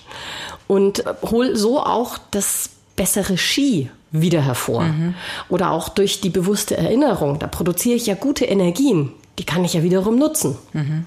und 0.67 1.05
hol 1.23 1.57
so 1.57 1.81
auch 1.81 2.19
das 2.31 2.71
bessere 2.97 3.37
Ski 3.39 3.91
wieder 4.11 4.41
hervor. 4.41 4.83
Mhm. 4.83 5.15
Oder 5.49 5.71
auch 5.71 5.89
durch 5.89 6.21
die 6.21 6.31
bewusste 6.31 6.77
Erinnerung. 6.77 7.39
Da 7.39 7.47
produziere 7.47 7.97
ich 7.97 8.07
ja 8.07 8.15
gute 8.15 8.45
Energien. 8.45 9.13
Die 9.39 9.45
kann 9.45 9.65
ich 9.65 9.75
ja 9.75 9.83
wiederum 9.83 10.19
nutzen. 10.19 10.57
Mhm. 10.73 11.07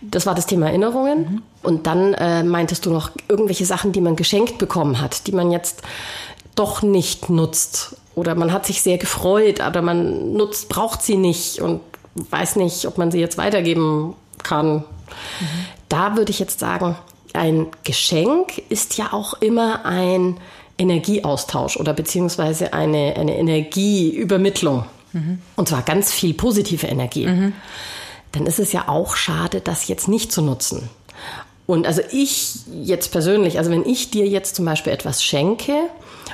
Das 0.00 0.26
war 0.26 0.34
das 0.34 0.46
Thema 0.46 0.66
Erinnerungen. 0.66 1.18
Mhm. 1.18 1.42
Und 1.62 1.86
dann 1.86 2.14
äh, 2.14 2.42
meintest 2.42 2.86
du 2.86 2.90
noch 2.90 3.10
irgendwelche 3.28 3.64
Sachen, 3.64 3.92
die 3.92 4.00
man 4.00 4.16
geschenkt 4.16 4.58
bekommen 4.58 5.00
hat, 5.00 5.26
die 5.26 5.32
man 5.32 5.50
jetzt 5.50 5.82
doch 6.54 6.82
nicht 6.82 7.30
nutzt. 7.30 7.96
Oder 8.14 8.34
man 8.34 8.52
hat 8.52 8.66
sich 8.66 8.82
sehr 8.82 8.98
gefreut, 8.98 9.60
aber 9.60 9.82
man 9.82 10.32
nutzt, 10.32 10.68
braucht 10.68 11.02
sie 11.02 11.16
nicht 11.16 11.60
und 11.60 11.80
weiß 12.14 12.56
nicht, 12.56 12.86
ob 12.86 12.98
man 12.98 13.10
sie 13.10 13.20
jetzt 13.20 13.36
weitergeben 13.36 14.14
kann. 14.42 14.78
Mhm. 14.78 14.84
Da 15.88 16.16
würde 16.16 16.30
ich 16.30 16.38
jetzt 16.38 16.58
sagen, 16.58 16.96
ein 17.36 17.68
Geschenk 17.84 18.62
ist 18.68 18.98
ja 18.98 19.12
auch 19.12 19.34
immer 19.34 19.84
ein 19.84 20.38
Energieaustausch 20.78 21.76
oder 21.76 21.92
beziehungsweise 21.92 22.72
eine, 22.72 23.14
eine 23.16 23.36
Energieübermittlung. 23.36 24.84
Mhm. 25.12 25.38
Und 25.56 25.68
zwar 25.68 25.82
ganz 25.82 26.12
viel 26.12 26.34
positive 26.34 26.86
Energie. 26.86 27.26
Mhm. 27.26 27.52
Dann 28.32 28.46
ist 28.46 28.58
es 28.58 28.72
ja 28.72 28.88
auch 28.88 29.16
schade, 29.16 29.60
das 29.60 29.88
jetzt 29.88 30.08
nicht 30.08 30.32
zu 30.32 30.42
nutzen. 30.42 30.90
Und 31.66 31.86
also 31.86 32.02
ich 32.12 32.58
jetzt 32.70 33.10
persönlich, 33.10 33.58
also 33.58 33.70
wenn 33.70 33.84
ich 33.84 34.10
dir 34.10 34.26
jetzt 34.28 34.54
zum 34.54 34.64
Beispiel 34.64 34.92
etwas 34.92 35.24
schenke 35.24 35.72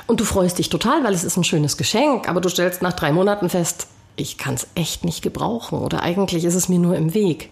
und 0.05 0.19
du 0.19 0.25
freust 0.25 0.59
dich 0.59 0.69
total, 0.69 1.03
weil 1.03 1.13
es 1.13 1.23
ist 1.23 1.37
ein 1.37 1.43
schönes 1.43 1.77
Geschenk, 1.77 2.29
aber 2.29 2.39
du 2.39 2.49
stellst 2.49 2.81
nach 2.81 2.93
drei 2.93 3.11
Monaten 3.11 3.49
fest, 3.49 3.87
ich 4.15 4.37
kann 4.37 4.53
es 4.53 4.67
echt 4.75 5.05
nicht 5.05 5.23
gebrauchen 5.23 5.79
oder 5.79 6.03
eigentlich 6.03 6.45
ist 6.45 6.53
es 6.53 6.69
mir 6.69 6.77
nur 6.77 6.95
im 6.95 7.15
Weg, 7.15 7.49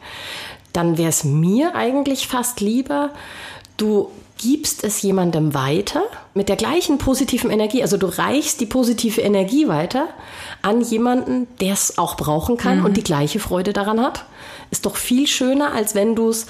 dann 0.74 0.98
wäre 0.98 1.10
es 1.10 1.24
mir 1.24 1.76
eigentlich 1.76 2.28
fast 2.28 2.62
lieber, 2.62 3.12
du 3.78 4.10
gibst 4.42 4.84
es 4.84 5.02
jemandem 5.02 5.54
weiter 5.54 6.02
mit 6.34 6.50
der 6.50 6.56
gleichen 6.56 6.98
positiven 6.98 7.52
Energie. 7.52 7.84
Also 7.84 7.98
du 7.98 8.08
reichst 8.08 8.60
die 8.60 8.66
positive 8.66 9.22
Energie 9.22 9.68
weiter 9.68 10.08
an 10.62 10.82
jemanden, 10.82 11.48
der 11.60 11.74
es 11.74 11.98
auch 11.98 12.16
brauchen 12.18 12.58
kann 12.58 12.80
mhm. 12.80 12.86
und 12.86 12.98
die 12.98 13.04
gleiche 13.04 13.40
Freude 13.40 13.72
daran 13.72 14.02
hat. 14.02 14.26
Ist 14.72 14.86
doch 14.86 14.96
viel 14.96 15.28
schöner, 15.28 15.74
als 15.74 15.96
wenn 15.96 16.16
du 16.16 16.30
es 16.30 16.48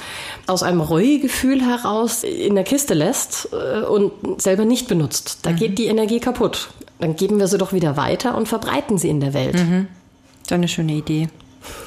aus 0.47 0.63
einem 0.63 0.79
Reuegefühl 0.79 1.61
heraus 1.61 2.23
in 2.23 2.55
der 2.55 2.63
Kiste 2.63 2.93
lässt 2.93 3.49
äh, 3.51 3.81
und 3.81 4.41
selber 4.41 4.63
nicht 4.63 4.87
benutzt. 4.87 5.39
Da 5.41 5.51
mhm. 5.51 5.55
geht 5.57 5.77
die 5.77 5.87
Energie 5.87 6.19
kaputt. 6.19 6.69
Dann 6.99 7.15
geben 7.15 7.39
wir 7.39 7.47
sie 7.47 7.57
doch 7.57 7.73
wieder 7.73 7.97
weiter 7.97 8.37
und 8.37 8.47
verbreiten 8.47 8.97
sie 8.97 9.09
in 9.09 9.19
der 9.19 9.33
Welt. 9.33 9.55
Mhm. 9.55 9.87
So 10.47 10.55
eine 10.55 10.67
schöne 10.67 10.93
Idee. 10.93 11.29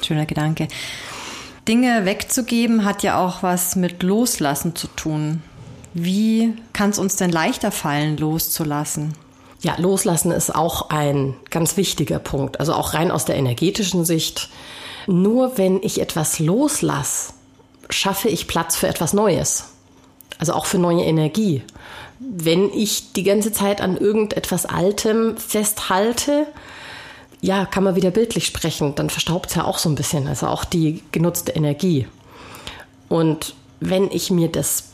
Schöner 0.01 0.25
Gedanke. 0.25 0.67
Dinge 1.67 2.05
wegzugeben 2.05 2.85
hat 2.85 3.03
ja 3.03 3.19
auch 3.19 3.41
was 3.41 3.75
mit 3.75 4.03
Loslassen 4.03 4.75
zu 4.75 4.87
tun. 4.87 5.41
Wie 5.93 6.53
kann 6.73 6.91
es 6.91 6.99
uns 6.99 7.15
denn 7.15 7.31
leichter 7.31 7.71
fallen, 7.71 8.17
loszulassen? 8.17 9.13
Ja, 9.61 9.75
loslassen 9.79 10.31
ist 10.31 10.53
auch 10.53 10.89
ein 10.89 11.35
ganz 11.49 11.77
wichtiger 11.77 12.19
Punkt. 12.19 12.59
Also 12.59 12.73
auch 12.73 12.93
rein 12.93 13.09
aus 13.09 13.25
der 13.25 13.35
energetischen 13.35 14.05
Sicht. 14.05 14.49
Nur 15.07 15.57
wenn 15.57 15.81
ich 15.81 16.01
etwas 16.01 16.39
loslasse, 16.39 17.33
schaffe 17.89 18.29
ich 18.29 18.47
Platz 18.47 18.75
für 18.75 18.87
etwas 18.87 19.13
Neues. 19.13 19.69
Also 20.37 20.53
auch 20.53 20.65
für 20.65 20.77
neue 20.77 21.03
Energie. 21.03 21.63
Wenn 22.19 22.71
ich 22.71 23.13
die 23.13 23.23
ganze 23.23 23.51
Zeit 23.51 23.81
an 23.81 23.97
irgendetwas 23.97 24.65
Altem 24.65 25.37
festhalte, 25.37 26.45
ja, 27.45 27.65
kann 27.65 27.83
man 27.83 27.95
wieder 27.95 28.09
bildlich 28.11 28.45
sprechen, 28.45 28.95
dann 28.95 29.09
verstaubt 29.09 29.49
es 29.49 29.55
ja 29.55 29.65
auch 29.65 29.77
so 29.77 29.87
ein 29.87 29.95
bisschen, 29.95 30.27
also 30.27 30.47
auch 30.47 30.65
die 30.65 31.03
genutzte 31.11 31.51
Energie. 31.51 32.07
Und 33.07 33.53
wenn 33.79 34.09
ich 34.09 34.31
mir 34.31 34.47
das 34.47 34.85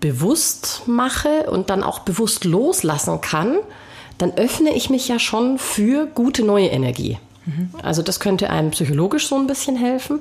bewusst 0.00 0.82
mache 0.86 1.48
und 1.50 1.70
dann 1.70 1.84
auch 1.84 2.00
bewusst 2.00 2.44
loslassen 2.44 3.20
kann, 3.20 3.58
dann 4.18 4.32
öffne 4.32 4.74
ich 4.74 4.90
mich 4.90 5.06
ja 5.06 5.18
schon 5.18 5.58
für 5.58 6.06
gute 6.06 6.42
neue 6.42 6.66
Energie. 6.66 7.18
Mhm. 7.46 7.70
Also 7.82 8.02
das 8.02 8.18
könnte 8.18 8.50
einem 8.50 8.72
psychologisch 8.72 9.28
so 9.28 9.36
ein 9.36 9.46
bisschen 9.46 9.76
helfen. 9.76 10.20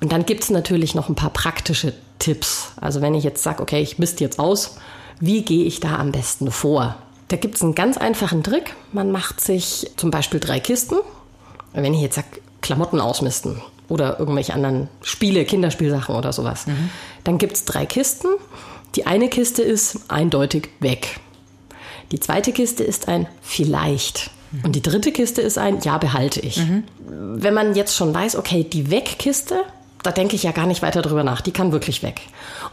Und 0.00 0.12
dann 0.12 0.24
gibt 0.24 0.44
es 0.44 0.50
natürlich 0.50 0.94
noch 0.94 1.10
ein 1.10 1.16
paar 1.16 1.30
praktische 1.30 1.92
Tipps. 2.18 2.72
Also 2.80 3.02
wenn 3.02 3.14
ich 3.14 3.24
jetzt 3.24 3.42
sage, 3.42 3.62
okay, 3.62 3.82
ich 3.82 3.98
misst 3.98 4.20
jetzt 4.20 4.38
aus, 4.38 4.78
wie 5.20 5.42
gehe 5.42 5.64
ich 5.66 5.80
da 5.80 5.96
am 5.96 6.12
besten 6.12 6.50
vor? 6.50 6.96
Da 7.30 7.36
gibt 7.36 7.56
es 7.56 7.62
einen 7.62 7.74
ganz 7.74 7.96
einfachen 7.96 8.42
Trick. 8.44 8.76
Man 8.92 9.10
macht 9.10 9.40
sich 9.40 9.90
zum 9.96 10.10
Beispiel 10.10 10.38
drei 10.38 10.60
Kisten. 10.60 10.96
Wenn 11.72 11.94
ich 11.94 12.02
jetzt 12.02 12.16
sage, 12.16 12.28
Klamotten 12.60 13.00
ausmisten 13.00 13.62
oder 13.88 14.20
irgendwelche 14.20 14.52
anderen 14.52 14.88
Spiele, 15.02 15.44
Kinderspielsachen 15.44 16.14
oder 16.14 16.32
sowas, 16.32 16.66
mhm. 16.66 16.90
dann 17.24 17.38
gibt 17.38 17.56
es 17.56 17.64
drei 17.64 17.86
Kisten 17.86 18.28
die 18.96 19.06
eine 19.06 19.28
Kiste 19.28 19.62
ist 19.62 20.00
eindeutig 20.08 20.68
weg. 20.80 21.20
Die 22.12 22.20
zweite 22.20 22.52
Kiste 22.52 22.82
ist 22.82 23.08
ein 23.08 23.28
vielleicht. 23.40 24.30
Mhm. 24.50 24.64
Und 24.64 24.76
die 24.76 24.82
dritte 24.82 25.12
Kiste 25.12 25.42
ist 25.42 25.58
ein 25.58 25.80
Ja, 25.82 25.98
behalte 25.98 26.40
ich. 26.40 26.56
Mhm. 26.56 26.84
Wenn 26.98 27.54
man 27.54 27.74
jetzt 27.74 27.94
schon 27.94 28.12
weiß, 28.12 28.36
okay, 28.36 28.64
die 28.64 28.90
Wegkiste, 28.90 29.62
da 30.02 30.10
denke 30.10 30.34
ich 30.34 30.42
ja 30.42 30.52
gar 30.52 30.66
nicht 30.66 30.82
weiter 30.82 31.02
drüber 31.02 31.22
nach, 31.22 31.40
die 31.40 31.52
kann 31.52 31.72
wirklich 31.72 32.02
weg. 32.02 32.20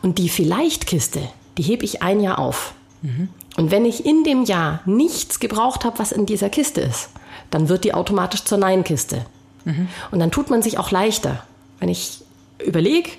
Und 0.01 0.17
die 0.17 0.29
Vielleicht-Kiste, 0.29 1.21
die 1.57 1.63
hebe 1.63 1.85
ich 1.85 2.01
ein 2.01 2.19
Jahr 2.19 2.39
auf. 2.39 2.73
Mhm. 3.03 3.29
Und 3.57 3.71
wenn 3.71 3.85
ich 3.85 4.05
in 4.05 4.23
dem 4.23 4.43
Jahr 4.43 4.79
nichts 4.85 5.39
gebraucht 5.39 5.83
habe, 5.83 5.99
was 5.99 6.13
in 6.13 6.25
dieser 6.25 6.49
Kiste 6.49 6.79
ist, 6.79 7.09
dann 7.49 7.67
wird 7.67 7.83
die 7.83 7.93
automatisch 7.93 8.43
zur 8.45 8.57
Nein-Kiste. 8.59 9.25
Mhm. 9.65 9.89
Und 10.11 10.19
dann 10.19 10.31
tut 10.31 10.49
man 10.49 10.61
sich 10.61 10.77
auch 10.77 10.91
leichter. 10.91 11.43
Wenn 11.79 11.89
ich 11.89 12.21
überlege, 12.63 13.09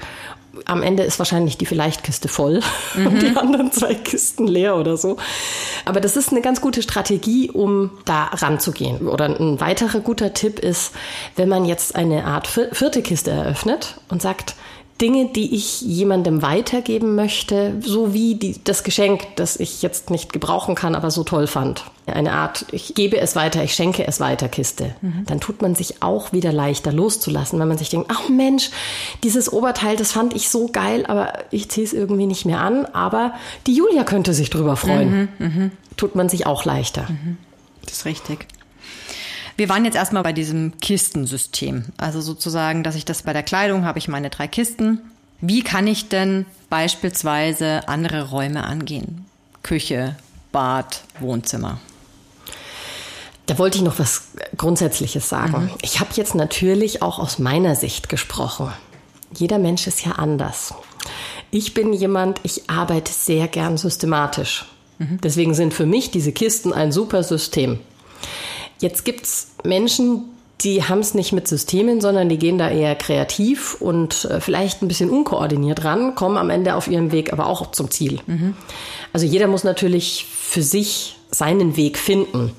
am 0.65 0.83
Ende 0.83 1.03
ist 1.03 1.19
wahrscheinlich 1.19 1.59
die 1.59 1.67
Vielleichtkiste 1.67 2.29
voll 2.29 2.61
mhm. 2.95 3.07
und 3.09 3.23
die 3.23 3.37
anderen 3.37 3.73
zwei 3.73 3.95
Kisten 3.95 4.47
leer 4.47 4.77
oder 4.77 4.97
so. 4.97 5.17
Aber 5.85 6.01
das 6.01 6.17
ist 6.17 6.31
eine 6.31 6.41
ganz 6.41 6.61
gute 6.61 6.83
Strategie, 6.83 7.51
um 7.51 7.91
da 8.05 8.25
ranzugehen. 8.27 9.09
Oder 9.09 9.27
ein 9.27 9.61
weiterer 9.61 10.01
guter 10.01 10.35
Tipp 10.35 10.61
ist, 10.61 10.93
wenn 11.35 11.49
man 11.49 11.65
jetzt 11.65 11.97
eine 11.97 12.25
Art 12.25 12.47
vierte 12.47 13.03
Kiste 13.03 13.33
eröffnet 13.33 13.97
und 14.09 14.23
sagt, 14.23 14.55
Dinge, 15.01 15.27
die 15.27 15.55
ich 15.55 15.81
jemandem 15.81 16.43
weitergeben 16.43 17.15
möchte, 17.15 17.75
so 17.81 18.13
wie 18.15 18.35
die, 18.35 18.57
das 18.65 18.83
Geschenk, 18.83 19.37
das 19.37 19.59
ich 19.59 19.81
jetzt 19.81 20.11
nicht 20.11 20.33
gebrauchen 20.33 20.75
kann, 20.75 20.97
aber 20.97 21.11
so 21.11 21.23
toll 21.23 21.47
fand. 21.47 21.85
Eine 22.07 22.33
Art, 22.33 22.67
ich 22.73 22.95
gebe 22.95 23.19
es 23.19 23.37
weiter, 23.37 23.63
ich 23.63 23.75
schenke 23.75 24.07
es 24.07 24.19
weiter 24.19 24.49
Kiste. 24.49 24.95
Mhm. 25.01 25.25
Dann 25.27 25.41
tut 25.41 25.63
man 25.63 25.75
sich 25.75 26.03
auch 26.03 26.33
wieder 26.33 26.53
leichter 26.53 26.93
loszulassen, 26.93 27.61
wenn 27.61 27.69
man 27.69 27.79
sich 27.79 27.91
denkt, 27.91 28.11
ach 28.13 28.29
Mensch, 28.29 28.71
dieses 29.23 29.53
Oberteil, 29.53 29.97
das 29.97 30.11
fand 30.11 30.35
ich 30.35 30.49
so 30.49 30.69
geil, 30.69 31.07
aber 31.07 31.33
ich 31.51 31.69
ziehe 31.69 31.87
es 31.87 31.93
irgendwie 31.93 32.27
nicht 32.27 32.45
mehr 32.45 32.61
an, 32.61 32.87
aber 32.87 33.35
die 33.67 33.75
Julia 33.75 34.03
könnte 34.05 34.35
sich 34.35 34.51
drüber 34.51 34.77
freuen. 34.77 35.29
Mhm, 35.39 35.47
mh. 35.47 35.71
Tut 35.97 36.17
man 36.17 36.29
sich 36.29 36.47
auch 36.47 36.65
leichter. 36.65 37.07
Mhm. 37.09 37.37
Das 37.85 37.99
ist 37.99 38.05
richtig. 38.05 38.47
Wir 39.59 39.69
waren 39.69 39.85
jetzt 39.85 39.97
erstmal 39.97 40.23
bei 40.23 40.33
diesem 40.33 40.79
Kistensystem. 40.79 41.87
Also 41.97 42.21
sozusagen, 42.21 42.85
dass 42.85 42.95
ich 42.95 43.05
das 43.05 43.23
bei 43.23 43.33
der 43.33 43.43
Kleidung 43.43 43.85
habe 43.85 43.99
ich 43.99 44.07
meine 44.07 44.31
drei 44.31 44.47
Kisten. 44.47 45.01
Wie 45.41 45.63
kann 45.63 45.89
ich 45.89 46.09
denn 46.09 46.47
beispielsweise 46.71 47.89
andere 47.89 48.31
Räume 48.31 48.63
angehen? 48.63 49.27
Küche, 49.65 50.15
Bad, 50.53 51.03
Wohnzimmer. 51.19 51.81
Da 53.47 53.59
wollte 53.59 53.79
ich 53.79 53.85
noch 53.85 53.99
was 53.99 54.29
Grundsätzliches 54.57 55.29
sagen. 55.29 55.65
Mhm. 55.65 55.71
Ich 55.83 55.99
habe 55.99 56.11
jetzt 56.15 56.37
natürlich 56.37 57.03
auch 57.03 57.19
aus 57.19 57.41
meiner 57.41 57.75
Sicht 57.75 58.09
gesprochen. 58.09 58.73
Jeder 59.35 59.59
Mensch 59.59 59.89
ist 59.89 60.07
ja 60.07 60.13
anders. 60.13 60.73
Ich 61.51 61.75
bin 61.75 61.93
jemand, 61.93 62.39
ich 62.45 62.71
arbeite 62.71 63.11
sehr 63.11 63.49
gern 63.49 63.77
systematisch. 63.77 64.67
Mhm. 64.99 65.19
Deswegen 65.21 65.55
sind 65.55 65.75
für 65.75 65.87
mich 65.87 66.13
diese 66.13 66.31
Kisten 66.31 66.73
ein 66.73 66.93
super 66.93 67.25
System. 67.25 67.81
Jetzt 68.81 69.05
gibt 69.05 69.25
es 69.25 69.49
Menschen, 69.65 70.25
die 70.61 70.83
haben 70.85 71.01
es 71.01 71.15
nicht 71.15 71.33
mit 71.33 71.47
Systemen, 71.47 72.01
sondern 72.01 72.29
die 72.29 72.39
gehen 72.39 72.59
da 72.59 72.69
eher 72.69 72.97
kreativ 72.97 73.77
und 73.81 74.25
äh, 74.25 74.41
vielleicht 74.41 74.83
ein 74.83 74.89
bisschen 74.89 75.11
unkoordiniert 75.11 75.85
ran, 75.85 76.15
kommen 76.15 76.37
am 76.37 76.51
Ende 76.51 76.75
auf 76.75 76.89
ihrem 76.89 77.13
Weg 77.13 77.33
aber 77.33 77.47
auch 77.47 77.71
zum 77.71 77.91
Ziel. 77.91 78.21
Mhm. 78.27 78.55
Also 79.13 79.25
jeder 79.25 79.47
muss 79.47 79.63
natürlich 79.63 80.27
für 80.27 80.63
sich 80.63 81.17
seinen 81.31 81.77
Weg 81.77 81.99
finden. 81.99 82.53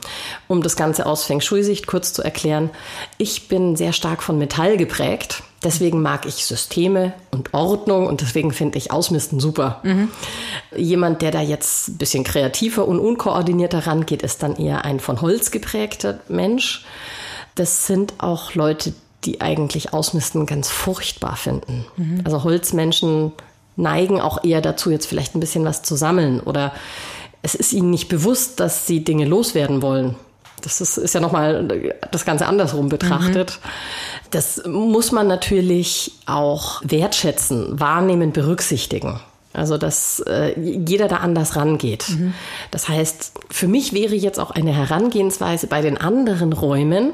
Um 0.47 0.61
das 0.61 0.75
Ganze 0.75 1.05
aus 1.05 1.23
Feng 1.23 1.41
Shui-Sicht 1.41 1.88
kurz 1.88 2.13
zu 2.13 2.21
erklären, 2.21 2.69
ich 3.17 3.47
bin 3.47 3.75
sehr 3.75 3.93
stark 3.93 4.23
von 4.23 4.38
Metall 4.38 4.77
geprägt. 4.77 5.43
Deswegen 5.63 6.01
mag 6.01 6.25
ich 6.25 6.45
Systeme 6.45 7.13
und 7.31 7.53
Ordnung 7.53 8.07
und 8.07 8.21
deswegen 8.21 8.53
finde 8.53 8.77
ich 8.77 8.91
Ausmisten 8.91 9.41
super. 9.41 9.81
Mhm. 9.83 10.07
Jemand, 10.75 11.21
der 11.21 11.31
da 11.31 11.41
jetzt 11.41 11.89
ein 11.89 11.97
bisschen 11.97 12.23
kreativer 12.23 12.87
und 12.87 12.99
unkoordinierter 12.99 13.85
rangeht, 13.85 14.21
ist 14.21 14.41
dann 14.41 14.55
eher 14.55 14.85
ein 14.85 15.01
von 15.01 15.21
Holz 15.21 15.51
geprägter 15.51 16.19
Mensch. 16.29 16.85
Das 17.55 17.87
sind 17.87 18.13
auch 18.19 18.53
Leute, 18.53 18.93
die 19.25 19.41
eigentlich 19.41 19.93
Ausmisten 19.93 20.45
ganz 20.45 20.69
furchtbar 20.69 21.35
finden. 21.35 21.85
Mhm. 21.97 22.21
Also 22.23 22.43
Holzmenschen 22.43 23.33
neigen 23.75 24.21
auch 24.21 24.43
eher 24.43 24.61
dazu, 24.61 24.91
jetzt 24.91 25.07
vielleicht 25.07 25.35
ein 25.35 25.41
bisschen 25.41 25.65
was 25.65 25.81
zu 25.81 25.95
sammeln 25.95 26.39
oder 26.39 26.73
es 27.41 27.55
ist 27.55 27.73
ihnen 27.73 27.89
nicht 27.89 28.09
bewusst, 28.09 28.59
dass 28.59 28.87
sie 28.87 29.03
Dinge 29.03 29.25
loswerden 29.25 29.81
wollen. 29.81 30.15
Das 30.61 30.81
ist, 30.81 30.97
ist 30.97 31.13
ja 31.13 31.21
nochmal 31.21 31.93
das 32.11 32.25
Ganze 32.25 32.47
andersrum 32.47 32.89
betrachtet. 32.89 33.59
Mhm. 33.61 33.69
Das 34.31 34.63
muss 34.65 35.11
man 35.11 35.27
natürlich 35.27 36.11
auch 36.25 36.81
wertschätzen, 36.83 37.79
wahrnehmen, 37.79 38.31
berücksichtigen. 38.31 39.19
Also, 39.53 39.77
dass 39.77 40.19
äh, 40.21 40.59
jeder 40.59 41.07
da 41.07 41.17
anders 41.17 41.55
rangeht. 41.55 42.09
Mhm. 42.09 42.33
Das 42.69 42.87
heißt, 42.87 43.33
für 43.49 43.67
mich 43.67 43.93
wäre 43.93 44.15
jetzt 44.15 44.39
auch 44.39 44.51
eine 44.51 44.71
Herangehensweise 44.71 45.67
bei 45.67 45.81
den 45.81 45.97
anderen 45.97 46.53
Räumen 46.53 47.13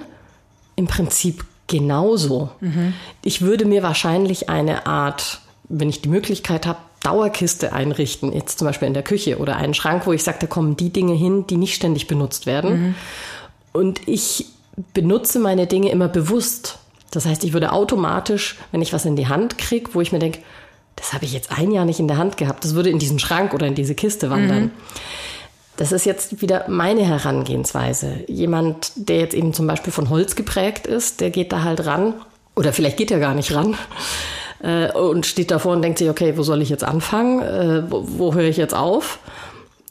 im 0.75 0.87
Prinzip 0.87 1.45
genauso. 1.67 2.49
Mhm. 2.59 2.93
Ich 3.23 3.41
würde 3.41 3.65
mir 3.65 3.83
wahrscheinlich 3.83 4.49
eine 4.49 4.85
Art, 4.85 5.39
wenn 5.69 5.89
ich 5.89 6.01
die 6.01 6.09
Möglichkeit 6.09 6.65
habe, 6.65 6.79
Dauerkiste 7.05 7.71
einrichten, 7.71 8.33
jetzt 8.33 8.57
zum 8.57 8.67
Beispiel 8.67 8.87
in 8.87 8.95
der 8.95 9.03
Küche 9.03 9.37
oder 9.37 9.57
einen 9.57 9.75
Schrank, 9.75 10.07
wo 10.07 10.13
ich 10.13 10.23
sage, 10.23 10.39
da 10.41 10.47
kommen 10.47 10.75
die 10.75 10.89
Dinge 10.89 11.13
hin, 11.13 11.45
die 11.47 11.57
nicht 11.57 11.75
ständig 11.75 12.07
benutzt 12.07 12.47
werden. 12.47 12.71
Mhm. 12.71 12.95
Und 13.73 14.07
ich 14.07 14.47
benutze 14.93 15.39
meine 15.39 15.67
Dinge 15.67 15.91
immer 15.91 16.07
bewusst. 16.07 16.79
Das 17.11 17.25
heißt, 17.25 17.43
ich 17.43 17.53
würde 17.53 17.71
automatisch, 17.71 18.57
wenn 18.71 18.81
ich 18.81 18.91
was 18.91 19.05
in 19.05 19.15
die 19.15 19.27
Hand 19.27 19.57
kriege, 19.57 19.91
wo 19.93 20.01
ich 20.01 20.11
mir 20.11 20.19
denke, 20.19 20.39
das 20.95 21.13
habe 21.13 21.25
ich 21.25 21.33
jetzt 21.33 21.51
ein 21.51 21.71
Jahr 21.71 21.85
nicht 21.85 21.99
in 21.99 22.07
der 22.07 22.17
Hand 22.17 22.37
gehabt, 22.37 22.63
das 22.63 22.73
würde 22.73 22.89
in 22.89 22.99
diesen 22.99 23.19
Schrank 23.19 23.53
oder 23.53 23.67
in 23.67 23.75
diese 23.75 23.93
Kiste 23.93 24.29
wandern. 24.29 24.63
Mhm. 24.63 24.71
Das 25.77 25.91
ist 25.91 26.05
jetzt 26.05 26.41
wieder 26.41 26.65
meine 26.69 27.05
Herangehensweise. 27.05 28.23
Jemand, 28.27 28.93
der 28.95 29.19
jetzt 29.19 29.35
eben 29.35 29.53
zum 29.53 29.67
Beispiel 29.67 29.93
von 29.93 30.09
Holz 30.09 30.35
geprägt 30.35 30.87
ist, 30.87 31.21
der 31.21 31.29
geht 31.29 31.51
da 31.51 31.63
halt 31.63 31.85
ran. 31.85 32.13
Oder 32.55 32.71
vielleicht 32.71 32.97
geht 32.97 33.11
er 33.11 33.19
gar 33.19 33.35
nicht 33.35 33.53
ran 33.53 33.77
äh, 34.65 34.91
und 34.91 35.25
steht 35.25 35.51
davor 35.51 35.73
und 35.73 35.81
denkt 35.81 35.99
sich, 35.99 36.09
okay, 36.09 36.37
wo 36.37 36.43
soll 36.43 36.61
ich 36.61 36.69
jetzt 36.69 36.83
anfangen? 36.83 37.41
Äh, 37.41 37.91
wo, 37.91 38.03
wo 38.05 38.33
höre 38.33 38.49
ich 38.49 38.57
jetzt 38.57 38.73
auf? 38.73 39.19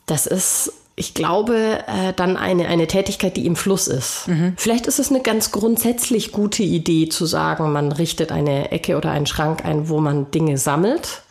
Das 0.07 0.27
ist 0.27 0.73
ich 0.97 1.13
glaube, 1.13 1.81
äh, 1.89 2.13
dann 2.15 2.37
eine, 2.37 2.69
eine 2.69 2.87
Tätigkeit, 2.87 3.37
die 3.37 3.47
im 3.47 3.57
Fluss 3.57 3.89
ist. 3.89 4.29
Mhm. 4.29 4.55
Vielleicht 4.57 4.87
ist 4.87 5.01
es 5.01 5.11
eine 5.11 5.23
ganz 5.23 5.51
grundsätzlich 5.51 6.31
gute 6.31 6.63
Idee 6.63 7.09
zu 7.09 7.27
sagen, 7.27 7.73
man 7.73 7.91
richtet 7.91 8.31
eine 8.31 8.71
Ecke 8.71 8.97
oder 8.97 9.11
einen 9.11 9.27
Schrank 9.27 9.65
ein, 9.65 9.89
wo 9.89 9.99
man 9.99 10.31
Dinge 10.31 10.57
sammelt, 10.57 11.23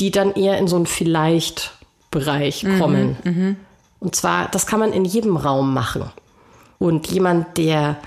die 0.00 0.12
dann 0.12 0.32
eher 0.32 0.56
in 0.56 0.66
so 0.66 0.76
einen 0.76 0.86
Vielleicht-Bereich 0.86 2.64
mhm. 2.64 2.78
kommen. 2.78 3.16
Mhm. 3.22 3.56
Und 4.00 4.16
zwar, 4.16 4.48
das 4.48 4.66
kann 4.66 4.80
man 4.80 4.94
in 4.94 5.04
jedem 5.04 5.36
Raum 5.36 5.74
machen. 5.74 6.04
Und 6.78 7.06
jemand, 7.08 7.58
der 7.58 7.98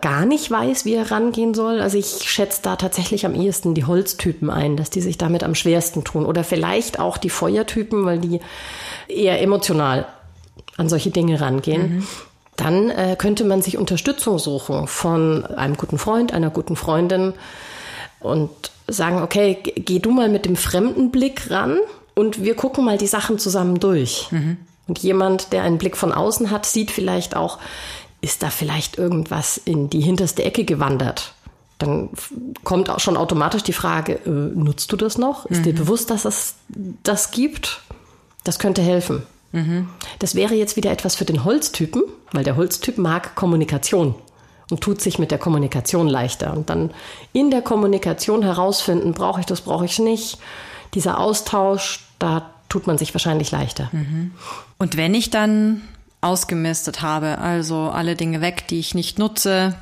gar 0.00 0.24
nicht 0.24 0.50
weiß, 0.50 0.84
wie 0.84 0.94
er 0.94 1.10
rangehen 1.10 1.54
soll. 1.54 1.80
Also 1.80 1.98
ich 1.98 2.22
schätze 2.22 2.60
da 2.62 2.76
tatsächlich 2.76 3.26
am 3.26 3.34
ehesten 3.34 3.74
die 3.74 3.84
Holztypen 3.84 4.50
ein, 4.50 4.76
dass 4.76 4.90
die 4.90 5.00
sich 5.00 5.18
damit 5.18 5.44
am 5.44 5.54
schwersten 5.54 6.04
tun. 6.04 6.26
Oder 6.26 6.44
vielleicht 6.44 6.98
auch 6.98 7.16
die 7.16 7.30
Feuertypen, 7.30 8.04
weil 8.04 8.18
die 8.18 8.40
eher 9.08 9.40
emotional 9.40 10.06
an 10.76 10.88
solche 10.88 11.10
Dinge 11.10 11.40
rangehen. 11.40 11.96
Mhm. 11.96 12.06
Dann 12.56 12.90
äh, 12.90 13.16
könnte 13.18 13.44
man 13.44 13.62
sich 13.62 13.78
Unterstützung 13.78 14.38
suchen 14.38 14.86
von 14.86 15.46
einem 15.46 15.76
guten 15.76 15.98
Freund, 15.98 16.32
einer 16.32 16.50
guten 16.50 16.76
Freundin 16.76 17.32
und 18.20 18.50
sagen, 18.86 19.22
okay, 19.22 19.58
geh 19.62 19.98
du 19.98 20.10
mal 20.10 20.28
mit 20.28 20.44
dem 20.44 20.56
fremden 20.56 21.10
Blick 21.10 21.50
ran 21.50 21.78
und 22.14 22.42
wir 22.42 22.54
gucken 22.54 22.84
mal 22.84 22.98
die 22.98 23.06
Sachen 23.06 23.38
zusammen 23.38 23.80
durch. 23.80 24.28
Mhm. 24.30 24.58
Und 24.86 24.98
jemand, 24.98 25.52
der 25.52 25.62
einen 25.62 25.78
Blick 25.78 25.96
von 25.96 26.12
außen 26.12 26.50
hat, 26.50 26.66
sieht 26.66 26.90
vielleicht 26.90 27.36
auch, 27.36 27.58
ist 28.20 28.42
da 28.42 28.50
vielleicht 28.50 28.98
irgendwas 28.98 29.56
in 29.56 29.90
die 29.90 30.00
hinterste 30.00 30.44
Ecke 30.44 30.64
gewandert? 30.64 31.34
Dann 31.78 32.10
kommt 32.62 32.90
auch 32.90 33.00
schon 33.00 33.16
automatisch 33.16 33.62
die 33.62 33.72
Frage, 33.72 34.20
äh, 34.26 34.28
nutzt 34.28 34.92
du 34.92 34.96
das 34.96 35.16
noch? 35.16 35.46
Ist 35.46 35.60
mhm. 35.60 35.64
dir 35.64 35.74
bewusst, 35.74 36.10
dass 36.10 36.26
es 36.26 36.56
das 37.02 37.30
gibt? 37.30 37.80
Das 38.44 38.58
könnte 38.58 38.82
helfen. 38.82 39.22
Mhm. 39.52 39.88
Das 40.18 40.34
wäre 40.34 40.54
jetzt 40.54 40.76
wieder 40.76 40.90
etwas 40.90 41.16
für 41.16 41.24
den 41.24 41.44
Holztypen, 41.44 42.02
weil 42.32 42.44
der 42.44 42.56
Holztyp 42.56 42.98
mag 42.98 43.34
Kommunikation 43.34 44.14
und 44.70 44.80
tut 44.80 45.00
sich 45.00 45.18
mit 45.18 45.30
der 45.30 45.38
Kommunikation 45.38 46.06
leichter. 46.06 46.52
Und 46.52 46.70
dann 46.70 46.90
in 47.32 47.50
der 47.50 47.62
Kommunikation 47.62 48.42
herausfinden, 48.42 49.12
brauche 49.12 49.40
ich 49.40 49.46
das, 49.46 49.62
brauche 49.62 49.84
ich 49.84 49.98
nicht. 49.98 50.38
Dieser 50.94 51.18
Austausch, 51.18 52.04
da 52.18 52.50
tut 52.68 52.86
man 52.86 52.98
sich 52.98 53.14
wahrscheinlich 53.14 53.50
leichter. 53.50 53.88
Mhm. 53.92 54.32
Und 54.78 54.96
wenn 54.96 55.14
ich 55.14 55.30
dann 55.30 55.82
ausgemistet 56.20 57.02
habe, 57.02 57.38
also 57.38 57.90
alle 57.90 58.16
Dinge 58.16 58.40
weg, 58.40 58.66
die 58.68 58.78
ich 58.78 58.94
nicht 58.94 59.18
nutze, 59.18 59.74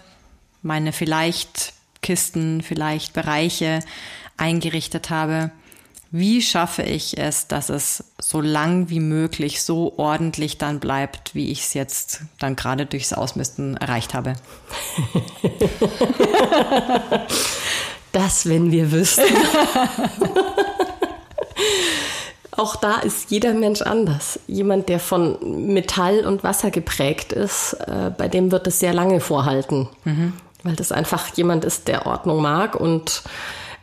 meine 0.62 0.92
vielleicht 0.92 1.74
Kisten, 2.00 2.62
vielleicht 2.62 3.12
Bereiche 3.12 3.80
eingerichtet 4.36 5.10
habe, 5.10 5.50
wie 6.10 6.40
schaffe 6.40 6.82
ich 6.82 7.18
es, 7.18 7.48
dass 7.48 7.68
es 7.68 8.02
so 8.18 8.40
lang 8.40 8.88
wie 8.88 9.00
möglich 9.00 9.62
so 9.62 9.92
ordentlich 9.98 10.56
dann 10.56 10.80
bleibt, 10.80 11.34
wie 11.34 11.50
ich 11.50 11.60
es 11.60 11.74
jetzt 11.74 12.22
dann 12.38 12.56
gerade 12.56 12.86
durchs 12.86 13.12
Ausmisten 13.12 13.76
erreicht 13.76 14.14
habe? 14.14 14.32
das, 18.12 18.48
wenn 18.48 18.72
wir 18.72 18.90
wüssten. 18.90 19.22
Auch 22.58 22.74
da 22.74 22.96
ist 22.96 23.30
jeder 23.30 23.54
Mensch 23.54 23.82
anders. 23.82 24.40
Jemand, 24.48 24.88
der 24.88 24.98
von 24.98 25.38
Metall 25.72 26.26
und 26.26 26.42
Wasser 26.42 26.72
geprägt 26.72 27.32
ist, 27.32 27.74
äh, 27.74 28.10
bei 28.18 28.26
dem 28.26 28.50
wird 28.50 28.66
es 28.66 28.80
sehr 28.80 28.92
lange 28.92 29.20
vorhalten. 29.20 29.88
Mhm. 30.02 30.32
Weil 30.64 30.74
das 30.74 30.90
einfach 30.90 31.28
jemand 31.36 31.64
ist, 31.64 31.86
der 31.86 32.06
Ordnung 32.06 32.42
mag 32.42 32.74
und 32.74 33.22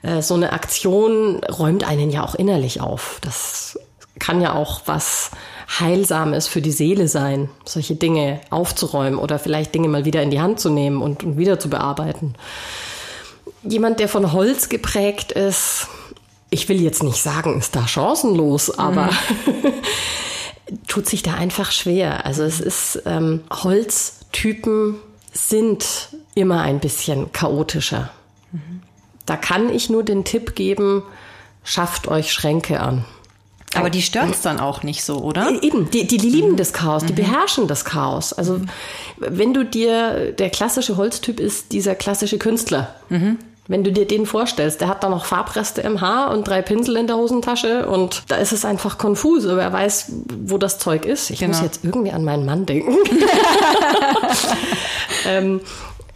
äh, 0.01 0.21
so 0.21 0.33
eine 0.33 0.51
Aktion 0.51 1.41
räumt 1.45 1.87
einen 1.87 2.09
ja 2.09 2.21
auch 2.25 2.35
innerlich 2.35 2.81
auf. 2.81 3.19
Das 3.21 3.79
kann 4.19 4.41
ja 4.41 4.53
auch 4.53 4.81
was 4.87 5.31
Heilsames 5.79 6.49
für 6.49 6.61
die 6.61 6.73
Seele 6.73 7.07
sein, 7.07 7.49
solche 7.63 7.95
Dinge 7.95 8.41
aufzuräumen 8.49 9.19
oder 9.19 9.39
vielleicht 9.39 9.73
Dinge 9.73 9.87
mal 9.87 10.03
wieder 10.03 10.21
in 10.21 10.31
die 10.31 10.41
Hand 10.41 10.59
zu 10.59 10.69
nehmen 10.69 11.01
und, 11.01 11.23
und 11.23 11.37
wieder 11.37 11.59
zu 11.61 11.69
bearbeiten. 11.69 12.33
Jemand, 13.63 14.01
der 14.01 14.09
von 14.09 14.33
Holz 14.33 14.67
geprägt 14.67 15.31
ist, 15.31 15.87
ich 16.55 16.69
will 16.69 16.81
jetzt 16.81 17.03
nicht 17.03 17.21
sagen, 17.21 17.59
ist 17.59 17.75
da 17.75 17.85
chancenlos, 17.85 18.71
aber 18.79 19.07
mhm. 19.07 19.73
tut 20.87 21.07
sich 21.07 21.21
da 21.21 21.33
einfach 21.33 21.71
schwer. 21.73 22.25
Also 22.25 22.43
es 22.43 22.61
ist, 22.61 23.03
ähm, 23.05 23.41
Holztypen 23.51 24.95
sind 25.33 26.09
immer 26.33 26.61
ein 26.61 26.79
bisschen 26.79 27.31
chaotischer. 27.33 28.09
Mhm. 28.53 28.81
Da 29.25 29.35
kann 29.35 29.69
ich 29.69 29.89
nur 29.89 30.03
den 30.03 30.23
Tipp 30.23 30.55
geben, 30.55 31.03
schafft 31.65 32.07
euch 32.07 32.31
Schränke 32.31 32.79
an. 32.79 33.03
Aber 33.73 33.89
die 33.89 34.01
stören 34.01 34.29
es 34.29 34.39
dann 34.39 34.61
auch 34.61 34.83
nicht 34.83 35.03
so, 35.03 35.17
oder? 35.17 35.49
Äh, 35.49 35.67
eben, 35.67 35.89
die, 35.91 36.07
die 36.07 36.17
lieben 36.17 36.51
mhm. 36.51 36.55
das 36.55 36.71
Chaos, 36.71 37.03
die 37.03 37.11
mhm. 37.11 37.17
beherrschen 37.17 37.67
das 37.67 37.83
Chaos. 37.83 38.31
Also 38.31 38.59
mhm. 38.59 38.69
wenn 39.17 39.53
du 39.53 39.65
dir, 39.65 40.31
der 40.31 40.49
klassische 40.49 40.95
Holztyp 40.95 41.41
ist 41.41 41.73
dieser 41.73 41.95
klassische 41.95 42.37
Künstler. 42.37 42.95
Mhm. 43.09 43.39
Wenn 43.67 43.83
du 43.83 43.91
dir 43.91 44.05
den 44.05 44.27
vorstellst, 44.27 44.81
der 44.81 44.87
hat 44.87 45.03
da 45.03 45.09
noch 45.09 45.25
Farbreste 45.25 45.81
im 45.81 45.99
Haar 45.99 46.31
und 46.31 46.47
drei 46.47 46.61
Pinsel 46.61 46.97
in 46.97 47.07
der 47.07 47.15
Hosentasche 47.15 47.87
und 47.87 48.23
da 48.27 48.35
ist 48.35 48.51
es 48.51 48.63
einfach 48.63 48.99
konfus, 48.99 49.47
aber 49.47 49.63
er 49.63 49.73
weiß, 49.73 50.11
wo 50.45 50.59
das 50.59 50.77
Zeug 50.77 51.05
ist. 51.05 51.31
Ich 51.31 51.39
genau. 51.39 51.53
muss 51.53 51.63
jetzt 51.63 51.83
irgendwie 51.83 52.11
an 52.11 52.23
meinen 52.23 52.45
Mann 52.45 52.67
denken. 52.67 52.95
ähm, 55.27 55.61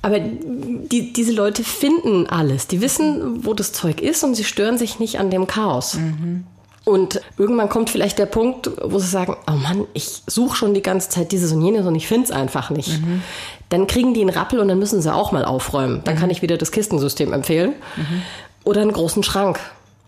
aber 0.02 0.20
die, 0.20 1.12
diese 1.12 1.32
Leute 1.32 1.64
finden 1.64 2.28
alles. 2.28 2.68
Die 2.68 2.82
wissen, 2.82 3.46
wo 3.46 3.54
das 3.54 3.74
Zeug 3.74 4.02
ist 4.02 4.24
und 4.24 4.36
sie 4.36 4.44
stören 4.44 4.78
sich 4.78 5.00
nicht 5.00 5.20
an 5.20 5.32
dem 5.32 5.48
Chaos. 5.48 5.96
Mhm. 5.96 6.46
Und 6.86 7.22
irgendwann 7.38 7.70
kommt 7.70 7.90
vielleicht 7.90 8.18
der 8.18 8.26
Punkt, 8.26 8.72
wo 8.82 9.00
sie 9.00 9.08
sagen, 9.08 9.36
oh 9.48 9.52
Mann, 9.52 9.86
ich 9.94 10.24
suche 10.26 10.56
schon 10.56 10.74
die 10.74 10.82
ganze 10.82 11.10
Zeit 11.10 11.32
dieses 11.32 11.52
und 11.52 11.62
jenes 11.62 11.86
und 11.86 11.96
ich 11.96 12.08
finde 12.08 12.26
es 12.26 12.32
einfach 12.32 12.70
nicht. 12.70 13.02
Mhm. 13.02 13.22
Dann 13.70 13.88
kriegen 13.88 14.14
die 14.14 14.22
einen 14.22 14.30
Rappel 14.30 14.60
und 14.60 14.68
dann 14.68 14.80
müssen 14.80 15.02
sie 15.02 15.14
auch 15.14 15.32
mal 15.32 15.46
aufräumen. 15.46 16.02
Dann 16.04 16.16
mhm. 16.16 16.20
kann 16.20 16.30
ich 16.30 16.42
wieder 16.42 16.58
das 16.58 16.72
Kistensystem 16.72 17.34
empfehlen. 17.34 17.74
Mhm. 17.96 18.22
Oder 18.64 18.82
einen 18.82 18.94
großen 18.94 19.24
Schrank 19.24 19.60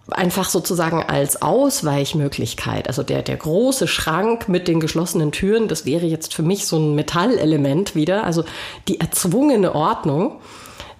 einfach 0.09 0.49
sozusagen 0.49 1.03
als 1.03 1.41
Ausweichmöglichkeit. 1.41 2.87
Also 2.87 3.03
der, 3.03 3.21
der 3.21 3.37
große 3.37 3.87
Schrank 3.87 4.49
mit 4.49 4.67
den 4.67 4.79
geschlossenen 4.79 5.31
Türen, 5.31 5.67
das 5.67 5.85
wäre 5.85 6.05
jetzt 6.05 6.33
für 6.33 6.43
mich 6.43 6.65
so 6.65 6.77
ein 6.77 6.95
Metallelement 6.95 7.95
wieder, 7.95 8.23
also 8.23 8.43
die 8.87 8.99
erzwungene 8.99 9.73
Ordnung. 9.75 10.39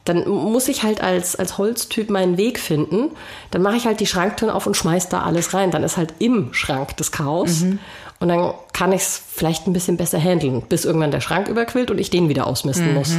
Dann 0.06 0.28
muss 0.28 0.68
ich 0.68 0.84
halt 0.84 1.02
als, 1.02 1.36
als 1.36 1.58
Holztyp 1.58 2.10
meinen 2.10 2.38
Weg 2.38 2.60
finden. 2.60 3.12
Dann 3.52 3.62
mache 3.62 3.76
ich 3.76 3.86
halt 3.86 4.00
die 4.00 4.08
Schranktüren 4.08 4.54
auf 4.54 4.66
und 4.66 4.76
schmeiß 4.76 5.10
da 5.10 5.22
alles 5.22 5.54
rein. 5.54 5.72
Dann 5.72 5.84
ist 5.84 5.98
halt 5.98 6.16
im 6.20 6.54
Schrank 6.54 6.98
das 6.98 7.12
Chaos. 7.12 7.62
Mhm. 7.62 7.80
Und 8.20 8.28
dann 8.30 8.54
kann 8.74 8.92
ich 8.92 9.02
es 9.02 9.22
vielleicht 9.32 9.68
ein 9.68 9.74
bisschen 9.74 9.98
besser 9.98 10.20
handeln, 10.20 10.62
bis 10.62 10.86
irgendwann 10.86 11.12
der 11.12 11.22
Schrank 11.22 11.48
überquillt 11.48 11.92
und 11.92 12.00
ich 12.00 12.10
den 12.10 12.30
wieder 12.30 12.48
ausmisten 12.48 12.90
mhm. 12.90 12.94
muss. 12.96 13.16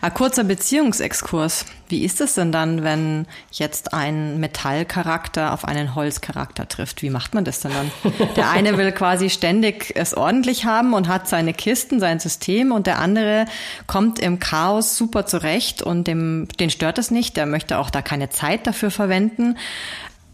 Ein 0.00 0.14
kurzer 0.14 0.44
Beziehungsexkurs. 0.44 1.66
Wie 1.88 2.04
ist 2.04 2.20
es 2.20 2.34
denn 2.34 2.52
dann, 2.52 2.84
wenn 2.84 3.26
jetzt 3.50 3.94
ein 3.94 4.38
Metallcharakter 4.40 5.52
auf 5.52 5.64
einen 5.64 5.94
Holzcharakter 5.94 6.68
trifft? 6.68 7.02
Wie 7.02 7.10
macht 7.10 7.34
man 7.34 7.44
das 7.44 7.60
denn 7.60 7.72
dann? 7.72 7.90
Der 8.36 8.50
eine 8.50 8.76
will 8.76 8.92
quasi 8.92 9.30
ständig 9.30 9.92
es 9.94 10.14
ordentlich 10.14 10.64
haben 10.64 10.94
und 10.94 11.08
hat 11.08 11.28
seine 11.28 11.54
Kisten, 11.54 12.00
sein 12.00 12.20
System 12.20 12.72
und 12.72 12.86
der 12.86 12.98
andere 12.98 13.46
kommt 13.86 14.18
im 14.18 14.38
Chaos 14.38 14.96
super 14.96 15.26
zurecht 15.26 15.82
und 15.82 16.06
dem, 16.06 16.48
den 16.60 16.70
stört 16.70 16.98
es 16.98 17.10
nicht. 17.10 17.36
Der 17.36 17.46
möchte 17.46 17.78
auch 17.78 17.90
da 17.90 18.02
keine 18.02 18.30
Zeit 18.30 18.66
dafür 18.66 18.90
verwenden. 18.90 19.56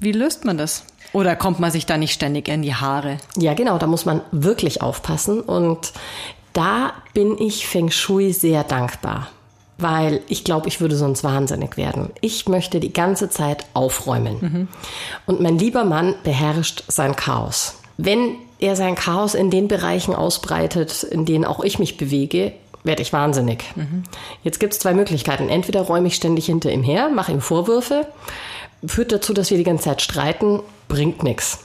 Wie 0.01 0.13
löst 0.13 0.45
man 0.45 0.59
das? 0.59 0.85
Oder 1.15 1.37
kommt 1.37 1.61
man 1.61 1.71
sich 1.71 1.87
da 1.87 1.97
nicht 1.97 2.13
ständig 2.13 2.49
in 2.49 2.63
die 2.63 2.75
Haare? 2.75 3.19
Ja, 3.37 3.55
genau, 3.55 3.79
da 3.79 3.87
muss 3.87 4.05
man 4.05 4.21
wirklich 4.33 4.83
aufpassen. 4.83 5.41
Und 5.41 5.93
da 6.55 6.95
bin 7.13 7.39
ich 7.39 7.67
Feng 7.67 7.91
Shui 7.91 8.33
sehr 8.33 8.65
dankbar, 8.65 9.29
weil 9.77 10.23
ich 10.29 10.45
glaube, 10.45 10.69
ich 10.69 10.81
würde 10.81 10.97
sonst 10.97 11.23
wahnsinnig 11.23 11.77
werden. 11.77 12.11
Ich 12.23 12.49
möchte 12.49 12.81
die 12.81 12.93
ganze 12.93 13.29
Zeit 13.29 13.67
aufräumen. 13.75 14.37
Mhm. 14.41 14.69
Und 15.27 15.41
mein 15.41 15.59
lieber 15.59 15.85
Mann 15.85 16.15
beherrscht 16.25 16.85
sein 16.89 17.15
Chaos. 17.17 17.81
Wenn 17.99 18.37
er 18.59 18.77
sein 18.77 18.95
Chaos 18.95 19.35
in 19.35 19.51
den 19.51 19.69
Bereichen 19.69 20.15
ausbreitet, 20.15 21.03
in 21.03 21.27
denen 21.27 21.45
auch 21.45 21.63
ich 21.63 21.79
mich 21.79 21.97
bewege, 21.97 22.53
werde 22.85 23.03
ich 23.03 23.13
wahnsinnig. 23.13 23.65
Mhm. 23.75 24.05
Jetzt 24.43 24.61
gibt 24.61 24.75
es 24.75 24.79
zwei 24.79 24.95
Möglichkeiten. 24.95 25.49
Entweder 25.49 25.83
räume 25.83 26.09
ich 26.09 26.15
ständig 26.15 26.47
hinter 26.47 26.71
ihm 26.71 26.83
her, 26.83 27.09
mache 27.09 27.33
ihm 27.33 27.41
Vorwürfe, 27.41 28.07
führt 28.87 29.13
dazu, 29.13 29.33
dass 29.33 29.51
wir 29.51 29.59
die 29.59 29.65
ganze 29.65 29.85
Zeit 29.85 30.03
streiten, 30.03 30.61
bringt 30.89 31.23
nichts. 31.23 31.59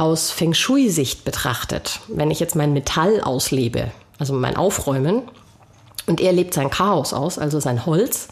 Aus 0.00 0.30
Feng 0.30 0.54
Shui-Sicht 0.54 1.26
betrachtet, 1.26 2.00
wenn 2.08 2.30
ich 2.30 2.40
jetzt 2.40 2.56
mein 2.56 2.72
Metall 2.72 3.20
auslebe, 3.20 3.90
also 4.18 4.32
mein 4.32 4.56
Aufräumen, 4.56 5.24
und 6.06 6.22
er 6.22 6.32
lebt 6.32 6.54
sein 6.54 6.70
Chaos 6.70 7.12
aus, 7.12 7.38
also 7.38 7.60
sein 7.60 7.84
Holz, 7.84 8.28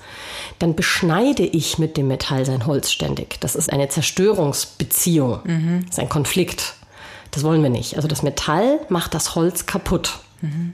dann 0.58 0.74
beschneide 0.74 1.44
ich 1.44 1.78
mit 1.78 1.98
dem 1.98 2.08
Metall 2.08 2.46
sein 2.46 2.64
Holz 2.64 2.90
ständig. 2.90 3.38
Das 3.40 3.54
ist 3.54 3.70
eine 3.70 3.90
Zerstörungsbeziehung, 3.90 5.40
mhm. 5.44 5.80
das 5.86 5.98
ist 5.98 6.02
ein 6.02 6.08
Konflikt. 6.08 6.72
Das 7.32 7.44
wollen 7.44 7.62
wir 7.62 7.68
nicht. 7.68 7.96
Also 7.96 8.08
das 8.08 8.22
Metall 8.22 8.80
macht 8.88 9.12
das 9.12 9.34
Holz 9.34 9.66
kaputt. 9.66 10.20
Mhm. 10.40 10.72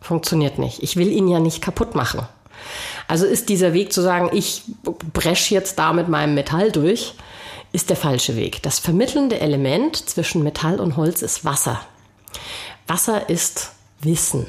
Funktioniert 0.00 0.60
nicht. 0.60 0.80
Ich 0.80 0.94
will 0.94 1.08
ihn 1.08 1.26
ja 1.26 1.40
nicht 1.40 1.60
kaputt 1.60 1.96
machen. 1.96 2.24
Also 3.08 3.26
ist 3.26 3.48
dieser 3.48 3.72
Weg 3.72 3.92
zu 3.92 4.00
sagen, 4.00 4.30
ich 4.32 4.62
breche 5.12 5.52
jetzt 5.52 5.80
da 5.80 5.92
mit 5.92 6.08
meinem 6.08 6.34
Metall 6.36 6.70
durch, 6.70 7.14
ist 7.72 7.90
der 7.90 7.96
falsche 7.96 8.36
Weg. 8.36 8.62
Das 8.62 8.78
vermittelnde 8.78 9.40
Element 9.40 9.96
zwischen 9.96 10.42
Metall 10.42 10.80
und 10.80 10.96
Holz 10.96 11.22
ist 11.22 11.44
Wasser. 11.44 11.80
Wasser 12.86 13.28
ist 13.28 13.72
Wissen. 14.00 14.46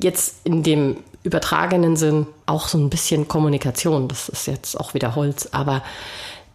Jetzt 0.00 0.36
in 0.44 0.62
dem 0.62 0.98
übertragenen 1.22 1.96
Sinn 1.96 2.26
auch 2.46 2.68
so 2.68 2.78
ein 2.78 2.90
bisschen 2.90 3.28
Kommunikation. 3.28 4.08
Das 4.08 4.28
ist 4.28 4.46
jetzt 4.46 4.78
auch 4.78 4.94
wieder 4.94 5.16
Holz. 5.16 5.48
Aber 5.52 5.82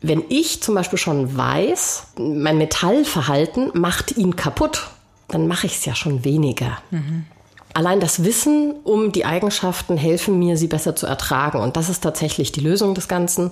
wenn 0.01 0.23
ich 0.29 0.61
zum 0.61 0.75
Beispiel 0.75 0.97
schon 0.97 1.35
weiß, 1.35 2.03
mein 2.17 2.57
Metallverhalten 2.57 3.71
macht 3.73 4.17
ihn 4.17 4.35
kaputt, 4.35 4.89
dann 5.27 5.47
mache 5.47 5.67
ich 5.67 5.77
es 5.77 5.85
ja 5.85 5.95
schon 5.95 6.23
weniger. 6.23 6.77
Mhm. 6.91 7.25
Allein 7.73 7.99
das 7.99 8.23
Wissen 8.23 8.73
um 8.83 9.11
die 9.11 9.25
Eigenschaften 9.25 9.97
helfen 9.97 10.39
mir, 10.39 10.57
sie 10.57 10.67
besser 10.67 10.95
zu 10.95 11.05
ertragen. 11.05 11.59
Und 11.59 11.77
das 11.77 11.89
ist 11.89 12.01
tatsächlich 12.01 12.51
die 12.51 12.59
Lösung 12.59 12.95
des 12.95 13.07
Ganzen. 13.07 13.51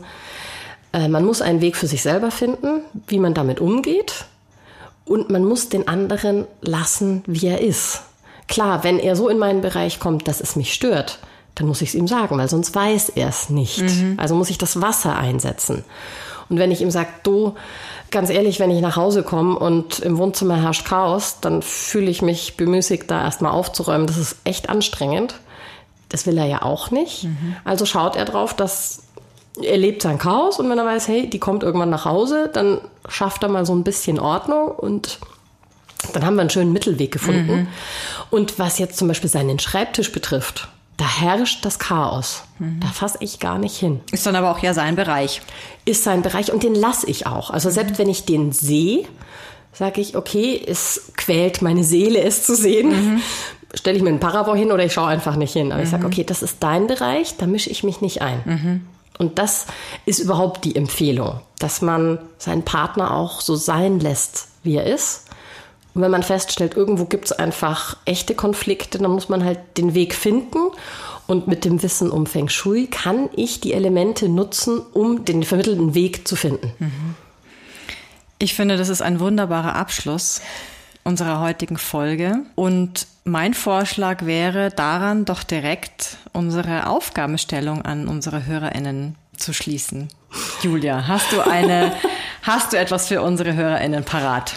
Äh, 0.94 1.08
man 1.08 1.26
muss 1.26 1.42
einen 1.42 1.62
Weg 1.62 1.76
für 1.76 1.88
sich 1.88 2.02
selber 2.02 2.32
finden, 2.32 2.82
wie 3.08 3.20
man 3.20 3.34
damit 3.34 3.60
umgeht. 3.60 4.26
Und 5.06 5.30
man 5.30 5.44
muss 5.44 5.70
den 5.70 5.88
anderen 5.88 6.46
lassen, 6.62 7.24
wie 7.26 7.48
er 7.48 7.62
ist. 7.62 8.04
Klar, 8.48 8.84
wenn 8.84 9.00
er 9.00 9.16
so 9.16 9.30
in 9.30 9.38
meinen 9.38 9.62
Bereich 9.62 10.00
kommt, 10.00 10.28
dass 10.28 10.42
es 10.42 10.56
mich 10.56 10.74
stört, 10.74 11.20
dann 11.56 11.68
muss 11.68 11.82
ich 11.82 11.90
es 11.90 11.96
ihm 11.96 12.08
sagen, 12.08 12.38
weil 12.38 12.50
sonst 12.50 12.74
weiß 12.74 13.10
er 13.10 13.28
es 13.28 13.50
nicht. 13.50 13.82
Mhm. 13.82 14.16
Also 14.18 14.36
muss 14.36 14.50
ich 14.50 14.58
das 14.58 14.82
Wasser 14.82 15.18
einsetzen. 15.18 15.84
Und 16.48 16.58
wenn 16.58 16.72
ich 16.72 16.82
ihm 16.82 16.90
sage, 16.90 17.10
du, 17.24 17.54
ganz 18.12 18.30
ehrlich, 18.30 18.60
wenn 18.60 18.72
ich 18.72 18.82
nach 18.82 18.96
Hause 18.96 19.24
komme 19.24 19.58
und 19.58 20.00
im 20.00 20.18
Wohnzimmer 20.18 20.62
herrscht 20.62 20.86
Chaos, 20.86 21.38
dann 21.42 21.62
fühle 21.62 22.10
ich 22.10 22.22
mich 22.22 22.58
bemüßigt, 22.58 23.10
da 23.10 23.24
erstmal 23.24 23.52
aufzuräumen. 23.52 24.08
Das 24.08 24.18
ist 24.18 24.38
echt 24.46 24.70
anstrengend. 24.70 25.36
Das 26.10 26.26
will 26.26 26.38
er 26.38 26.46
ja 26.46 26.64
auch 26.64 26.90
nicht. 26.90 27.26
Mhm. 27.26 27.56
Also 27.66 27.86
schaut 27.86 28.16
er 28.16 28.26
drauf, 28.26 28.56
dass 28.56 29.04
er 29.64 29.78
lebt 29.78 30.02
sein 30.02 30.18
Chaos 30.18 30.60
und 30.60 30.70
wenn 30.70 30.78
er 30.78 30.86
weiß, 30.86 31.08
hey, 31.08 31.30
die 31.30 31.40
kommt 31.40 31.64
irgendwann 31.64 31.90
nach 31.90 32.06
Hause, 32.06 32.50
dann 32.52 32.80
schafft 33.08 33.44
er 33.44 33.50
mal 33.50 33.66
so 33.66 33.74
ein 33.74 33.84
bisschen 33.84 34.20
Ordnung 34.20 34.70
und 34.70 35.20
dann 36.14 36.26
haben 36.26 36.36
wir 36.36 36.42
einen 36.42 36.50
schönen 36.50 36.74
Mittelweg 36.74 37.12
gefunden. 37.12 37.52
Mhm. 37.52 37.68
Und 38.30 38.60
was 38.60 38.80
jetzt 38.80 38.98
zum 38.98 39.08
Beispiel 39.08 39.30
seinen 39.30 39.60
Schreibtisch 39.60 40.12
betrifft, 40.12 40.70
da 40.98 41.06
herrscht 41.06 41.64
das 41.66 41.80
Chaos. 41.80 42.44
Mhm. 42.60 42.80
Da 42.82 42.88
fasse 42.88 43.18
ich 43.22 43.40
gar 43.40 43.58
nicht 43.58 43.78
hin. 43.78 44.02
Ist 44.12 44.26
dann 44.26 44.36
aber 44.36 44.52
auch 44.52 44.60
ja 44.60 44.74
sein 44.74 44.96
Bereich. 44.96 45.42
Ist 45.86 46.04
sein 46.04 46.22
Bereich 46.22 46.52
und 46.52 46.64
den 46.64 46.76
lasse 46.76 47.10
ich 47.10 47.26
auch. 47.26 47.50
Also 47.52 47.70
selbst 47.70 47.98
wenn 47.98 48.10
ich 48.10 48.26
den 48.26 48.52
sehe, 48.52 49.06
sage 49.72 50.02
ich, 50.02 50.16
okay, 50.16 50.62
es 50.66 51.12
quält 51.16 51.62
meine 51.62 51.84
Seele, 51.84 52.22
es 52.22 52.44
zu 52.44 52.56
sehen. 52.56 52.90
Mhm. 52.90 53.22
Stelle 53.74 53.98
ich 53.98 54.04
mir 54.04 54.10
einen 54.10 54.20
Paravor 54.20 54.58
hin 54.58 54.72
oder 54.72 54.84
ich 54.84 54.94
schaue 54.94 55.08
einfach 55.08 55.36
nicht 55.36 55.54
hin. 55.54 55.72
Aber 55.72 55.82
ich 55.84 55.90
sage, 55.90 56.04
mhm. 56.04 56.12
okay, 56.12 56.24
das 56.24 56.42
ist 56.42 56.58
dein 56.60 56.88
Bereich, 56.88 57.38
da 57.38 57.46
mische 57.46 57.70
ich 57.70 57.84
mich 57.84 58.02
nicht 58.02 58.22
ein. 58.22 58.86
Und 59.18 59.38
das 59.38 59.66
ist 60.06 60.20
überhaupt 60.20 60.64
die 60.64 60.76
Empfehlung, 60.76 61.42
dass 61.60 61.82
man 61.82 62.20
seinen 62.38 62.64
Partner 62.64 63.14
auch 63.14 63.42
so 63.42 63.56
sein 63.56 64.00
lässt, 64.00 64.48
wie 64.64 64.76
er 64.76 64.86
ist 64.86 65.30
und 65.94 66.04
wenn 66.04 66.12
man 66.12 66.24
feststellt, 66.24 66.78
irgendwo 66.78 67.06
gibt 67.06 67.26
es 67.26 67.32
einfach 67.32 67.98
echte 68.06 68.36
Konflikte, 68.36 69.00
dann 69.00 69.12
muss 69.12 69.30
man 69.30 69.44
halt 69.44 69.60
den 69.78 69.94
Weg 69.94 70.14
finden. 70.14 70.70
Und 71.28 71.48
mit 71.48 71.66
dem 71.66 71.84
Wissen 71.84 72.10
um 72.10 72.26
Feng 72.26 72.50
Shui 72.50 72.88
kann 72.88 73.30
ich 73.36 73.60
die 73.60 73.74
Elemente 73.74 74.30
nutzen, 74.30 74.80
um 74.94 75.26
den 75.26 75.44
vermittelten 75.44 75.94
Weg 75.94 76.28
zu 76.28 76.36
finden. 76.36 76.72
Mhm. 76.80 77.16
Ich 78.40 78.56
finde, 78.56 78.78
das 78.78 78.90
ist 78.90 79.02
ein 79.02 79.20
wunderbarer 79.20 79.76
Abschluss 79.76 80.42
unserer 81.04 81.40
heutigen 81.40 81.78
Folge. 81.78 82.40
Und 82.56 83.08
mein 83.24 83.54
Vorschlag 83.54 84.26
wäre, 84.26 84.70
daran 84.70 85.26
doch 85.26 85.44
direkt 85.44 86.18
unsere 86.34 86.88
Aufgabenstellung 86.88 87.84
an 87.84 88.08
unsere 88.08 88.46
HörerInnen 88.46 89.16
zu 89.38 89.54
schließen. 89.54 90.10
Julia, 90.62 91.08
hast 91.08 91.32
du 91.32 91.42
eine, 91.42 91.94
hast 92.44 92.74
du 92.74 92.78
etwas 92.78 93.08
für 93.08 93.22
unsere 93.22 93.54
HörerInnen 93.54 94.04
parat? 94.04 94.54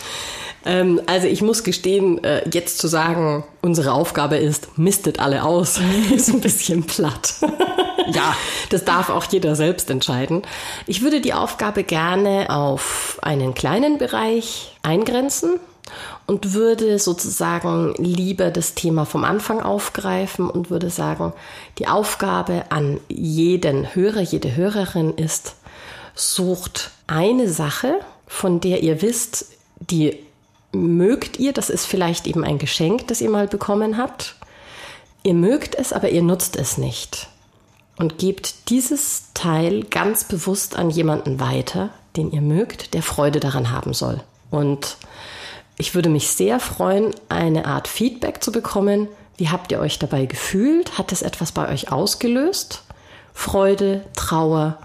Ähm, 0.64 1.00
also 1.06 1.26
ich 1.26 1.42
muss 1.42 1.64
gestehen, 1.64 2.22
äh, 2.24 2.48
jetzt 2.50 2.78
zu 2.78 2.86
sagen, 2.88 3.44
unsere 3.62 3.92
Aufgabe 3.92 4.36
ist, 4.36 4.78
mistet 4.78 5.18
alle 5.18 5.44
aus, 5.44 5.80
ist 6.14 6.28
ein 6.30 6.40
bisschen 6.40 6.84
platt. 6.84 7.34
ja, 8.12 8.36
das 8.68 8.84
darf 8.84 9.10
auch 9.10 9.24
jeder 9.24 9.56
selbst 9.56 9.90
entscheiden. 9.90 10.42
Ich 10.86 11.02
würde 11.02 11.20
die 11.20 11.34
Aufgabe 11.34 11.84
gerne 11.84 12.46
auf 12.50 13.18
einen 13.22 13.54
kleinen 13.54 13.98
Bereich 13.98 14.76
eingrenzen 14.82 15.58
und 16.26 16.54
würde 16.54 16.98
sozusagen 16.98 17.94
lieber 17.98 18.50
das 18.50 18.74
Thema 18.74 19.04
vom 19.04 19.24
Anfang 19.24 19.60
aufgreifen 19.60 20.48
und 20.48 20.70
würde 20.70 20.90
sagen, 20.90 21.32
die 21.78 21.88
Aufgabe 21.88 22.64
an 22.70 23.00
jeden 23.08 23.94
Hörer, 23.94 24.20
jede 24.20 24.56
Hörerin 24.56 25.14
ist, 25.14 25.56
sucht 26.14 26.90
eine 27.06 27.48
Sache, 27.48 27.94
von 28.26 28.60
der 28.60 28.82
ihr 28.82 29.02
wisst, 29.02 29.46
die 29.80 30.18
mögt 30.72 31.38
ihr, 31.38 31.52
das 31.52 31.70
ist 31.70 31.86
vielleicht 31.86 32.26
eben 32.26 32.44
ein 32.44 32.58
Geschenk, 32.58 33.08
das 33.08 33.20
ihr 33.20 33.30
mal 33.30 33.46
bekommen 33.46 33.98
habt. 33.98 34.36
Ihr 35.22 35.34
mögt 35.34 35.74
es, 35.74 35.92
aber 35.92 36.10
ihr 36.10 36.22
nutzt 36.22 36.56
es 36.56 36.78
nicht. 36.78 37.28
Und 37.96 38.18
gebt 38.18 38.70
dieses 38.70 39.24
Teil 39.34 39.84
ganz 39.84 40.24
bewusst 40.24 40.76
an 40.76 40.90
jemanden 40.90 41.40
weiter, 41.40 41.90
den 42.16 42.32
ihr 42.32 42.40
mögt, 42.40 42.94
der 42.94 43.02
Freude 43.02 43.38
daran 43.38 43.70
haben 43.70 43.94
soll. 43.94 44.20
Und 44.50 44.96
ich 45.76 45.94
würde 45.94 46.08
mich 46.08 46.28
sehr 46.28 46.60
freuen, 46.60 47.14
eine 47.28 47.66
Art 47.66 47.88
Feedback 47.88 48.42
zu 48.42 48.52
bekommen. 48.52 49.08
Wie 49.36 49.48
habt 49.48 49.72
ihr 49.72 49.80
euch 49.80 49.98
dabei 49.98 50.26
gefühlt? 50.26 50.98
Hat 50.98 51.12
es 51.12 51.22
etwas 51.22 51.52
bei 51.52 51.68
euch 51.68 51.90
ausgelöst? 51.90 52.82
Freude, 53.34 54.04
Trauer 54.14 54.78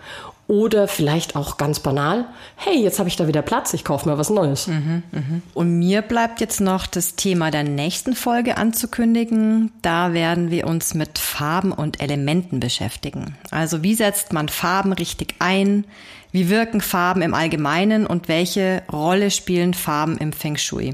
oder 0.47 0.87
vielleicht 0.87 1.35
auch 1.35 1.57
ganz 1.57 1.81
banal, 1.81 2.25
hey, 2.55 2.81
jetzt 2.81 2.99
habe 2.99 3.09
ich 3.09 3.17
da 3.17 3.27
wieder 3.27 3.41
Platz, 3.41 3.73
ich 3.73 3.83
kaufe 3.83 4.07
mir 4.07 4.17
was 4.17 4.29
Neues. 4.29 4.67
Mhm, 4.67 5.03
mh. 5.11 5.21
Und 5.53 5.77
mir 5.77 6.01
bleibt 6.01 6.39
jetzt 6.39 6.61
noch 6.61 6.87
das 6.87 7.15
Thema 7.15 7.51
der 7.51 7.63
nächsten 7.63 8.15
Folge 8.15 8.57
anzukündigen. 8.57 9.71
Da 9.81 10.13
werden 10.13 10.49
wir 10.49 10.65
uns 10.67 10.93
mit 10.93 11.19
Farben 11.19 11.73
und 11.73 12.01
Elementen 12.01 12.61
beschäftigen. 12.61 13.35
Also 13.51 13.83
wie 13.83 13.93
setzt 13.93 14.31
man 14.31 14.47
Farben 14.47 14.93
richtig 14.93 15.35
ein? 15.39 15.85
Wie 16.31 16.49
wirken 16.49 16.79
Farben 16.79 17.21
im 17.21 17.33
Allgemeinen 17.33 18.07
und 18.07 18.29
welche 18.29 18.83
Rolle 18.91 19.31
spielen 19.31 19.73
Farben 19.73 20.17
im 20.17 20.31
Feng 20.31 20.55
Shui? 20.55 20.93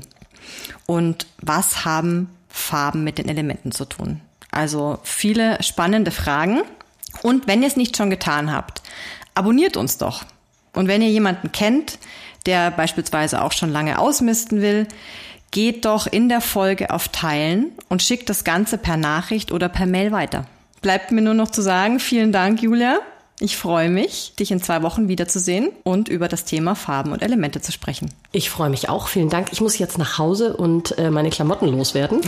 Und 0.87 1.27
was 1.41 1.85
haben 1.85 2.29
Farben 2.49 3.03
mit 3.03 3.19
den 3.19 3.29
Elementen 3.29 3.71
zu 3.71 3.85
tun? 3.85 4.21
Also 4.51 4.99
viele 5.03 5.61
spannende 5.61 6.11
Fragen. 6.11 6.61
Und 7.21 7.47
wenn 7.47 7.61
ihr 7.61 7.67
es 7.67 7.75
nicht 7.75 7.97
schon 7.97 8.09
getan 8.09 8.51
habt, 8.51 8.81
abonniert 9.35 9.77
uns 9.77 9.97
doch. 9.97 10.23
Und 10.73 10.87
wenn 10.87 11.01
ihr 11.01 11.09
jemanden 11.09 11.51
kennt, 11.51 11.99
der 12.45 12.71
beispielsweise 12.71 13.41
auch 13.41 13.51
schon 13.51 13.71
lange 13.71 13.99
ausmisten 13.99 14.61
will, 14.61 14.87
geht 15.51 15.85
doch 15.85 16.07
in 16.07 16.29
der 16.29 16.41
Folge 16.41 16.89
auf 16.89 17.09
Teilen 17.09 17.71
und 17.89 18.01
schickt 18.01 18.29
das 18.29 18.43
Ganze 18.43 18.77
per 18.77 18.97
Nachricht 18.97 19.51
oder 19.51 19.69
per 19.69 19.85
Mail 19.85 20.11
weiter. 20.11 20.45
Bleibt 20.81 21.11
mir 21.11 21.21
nur 21.21 21.35
noch 21.35 21.51
zu 21.51 21.61
sagen, 21.61 21.99
vielen 21.99 22.31
Dank, 22.31 22.61
Julia. 22.61 22.99
Ich 23.43 23.57
freue 23.57 23.89
mich, 23.89 24.31
dich 24.39 24.51
in 24.51 24.63
zwei 24.63 24.83
Wochen 24.83 25.09
wiederzusehen 25.09 25.67
und 25.83 26.07
über 26.07 26.29
das 26.29 26.45
Thema 26.45 26.75
Farben 26.75 27.11
und 27.11 27.21
Elemente 27.21 27.59
zu 27.59 27.73
sprechen. 27.73 28.09
Ich 28.31 28.49
freue 28.49 28.69
mich 28.69 28.87
auch. 28.87 29.09
Vielen 29.09 29.27
Dank. 29.27 29.49
Ich 29.51 29.59
muss 29.59 29.77
jetzt 29.77 29.97
nach 29.97 30.17
Hause 30.17 30.55
und 30.55 30.97
äh, 30.97 31.11
meine 31.11 31.29
Klamotten 31.29 31.67
loswerden. 31.67 32.21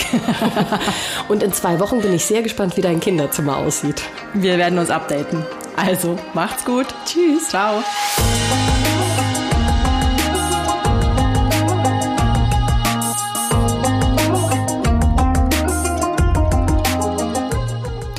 und 1.30 1.41
in 1.41 1.54
zwei 1.54 1.80
Wochen 1.80 2.01
bin 2.01 2.13
ich 2.13 2.25
sehr 2.25 2.41
gespannt, 2.41 2.75
wie 2.75 2.82
dein 2.82 2.99
Kinderzimmer 2.99 3.56
aussieht. 3.56 4.01
Wir 4.34 4.58
werden 4.58 4.78
uns 4.78 4.89
updaten. 4.89 5.45
Also, 5.78 6.19
macht's 6.34 6.65
gut. 6.65 6.88
Tschüss. 7.06 7.47
Ciao. 7.47 7.82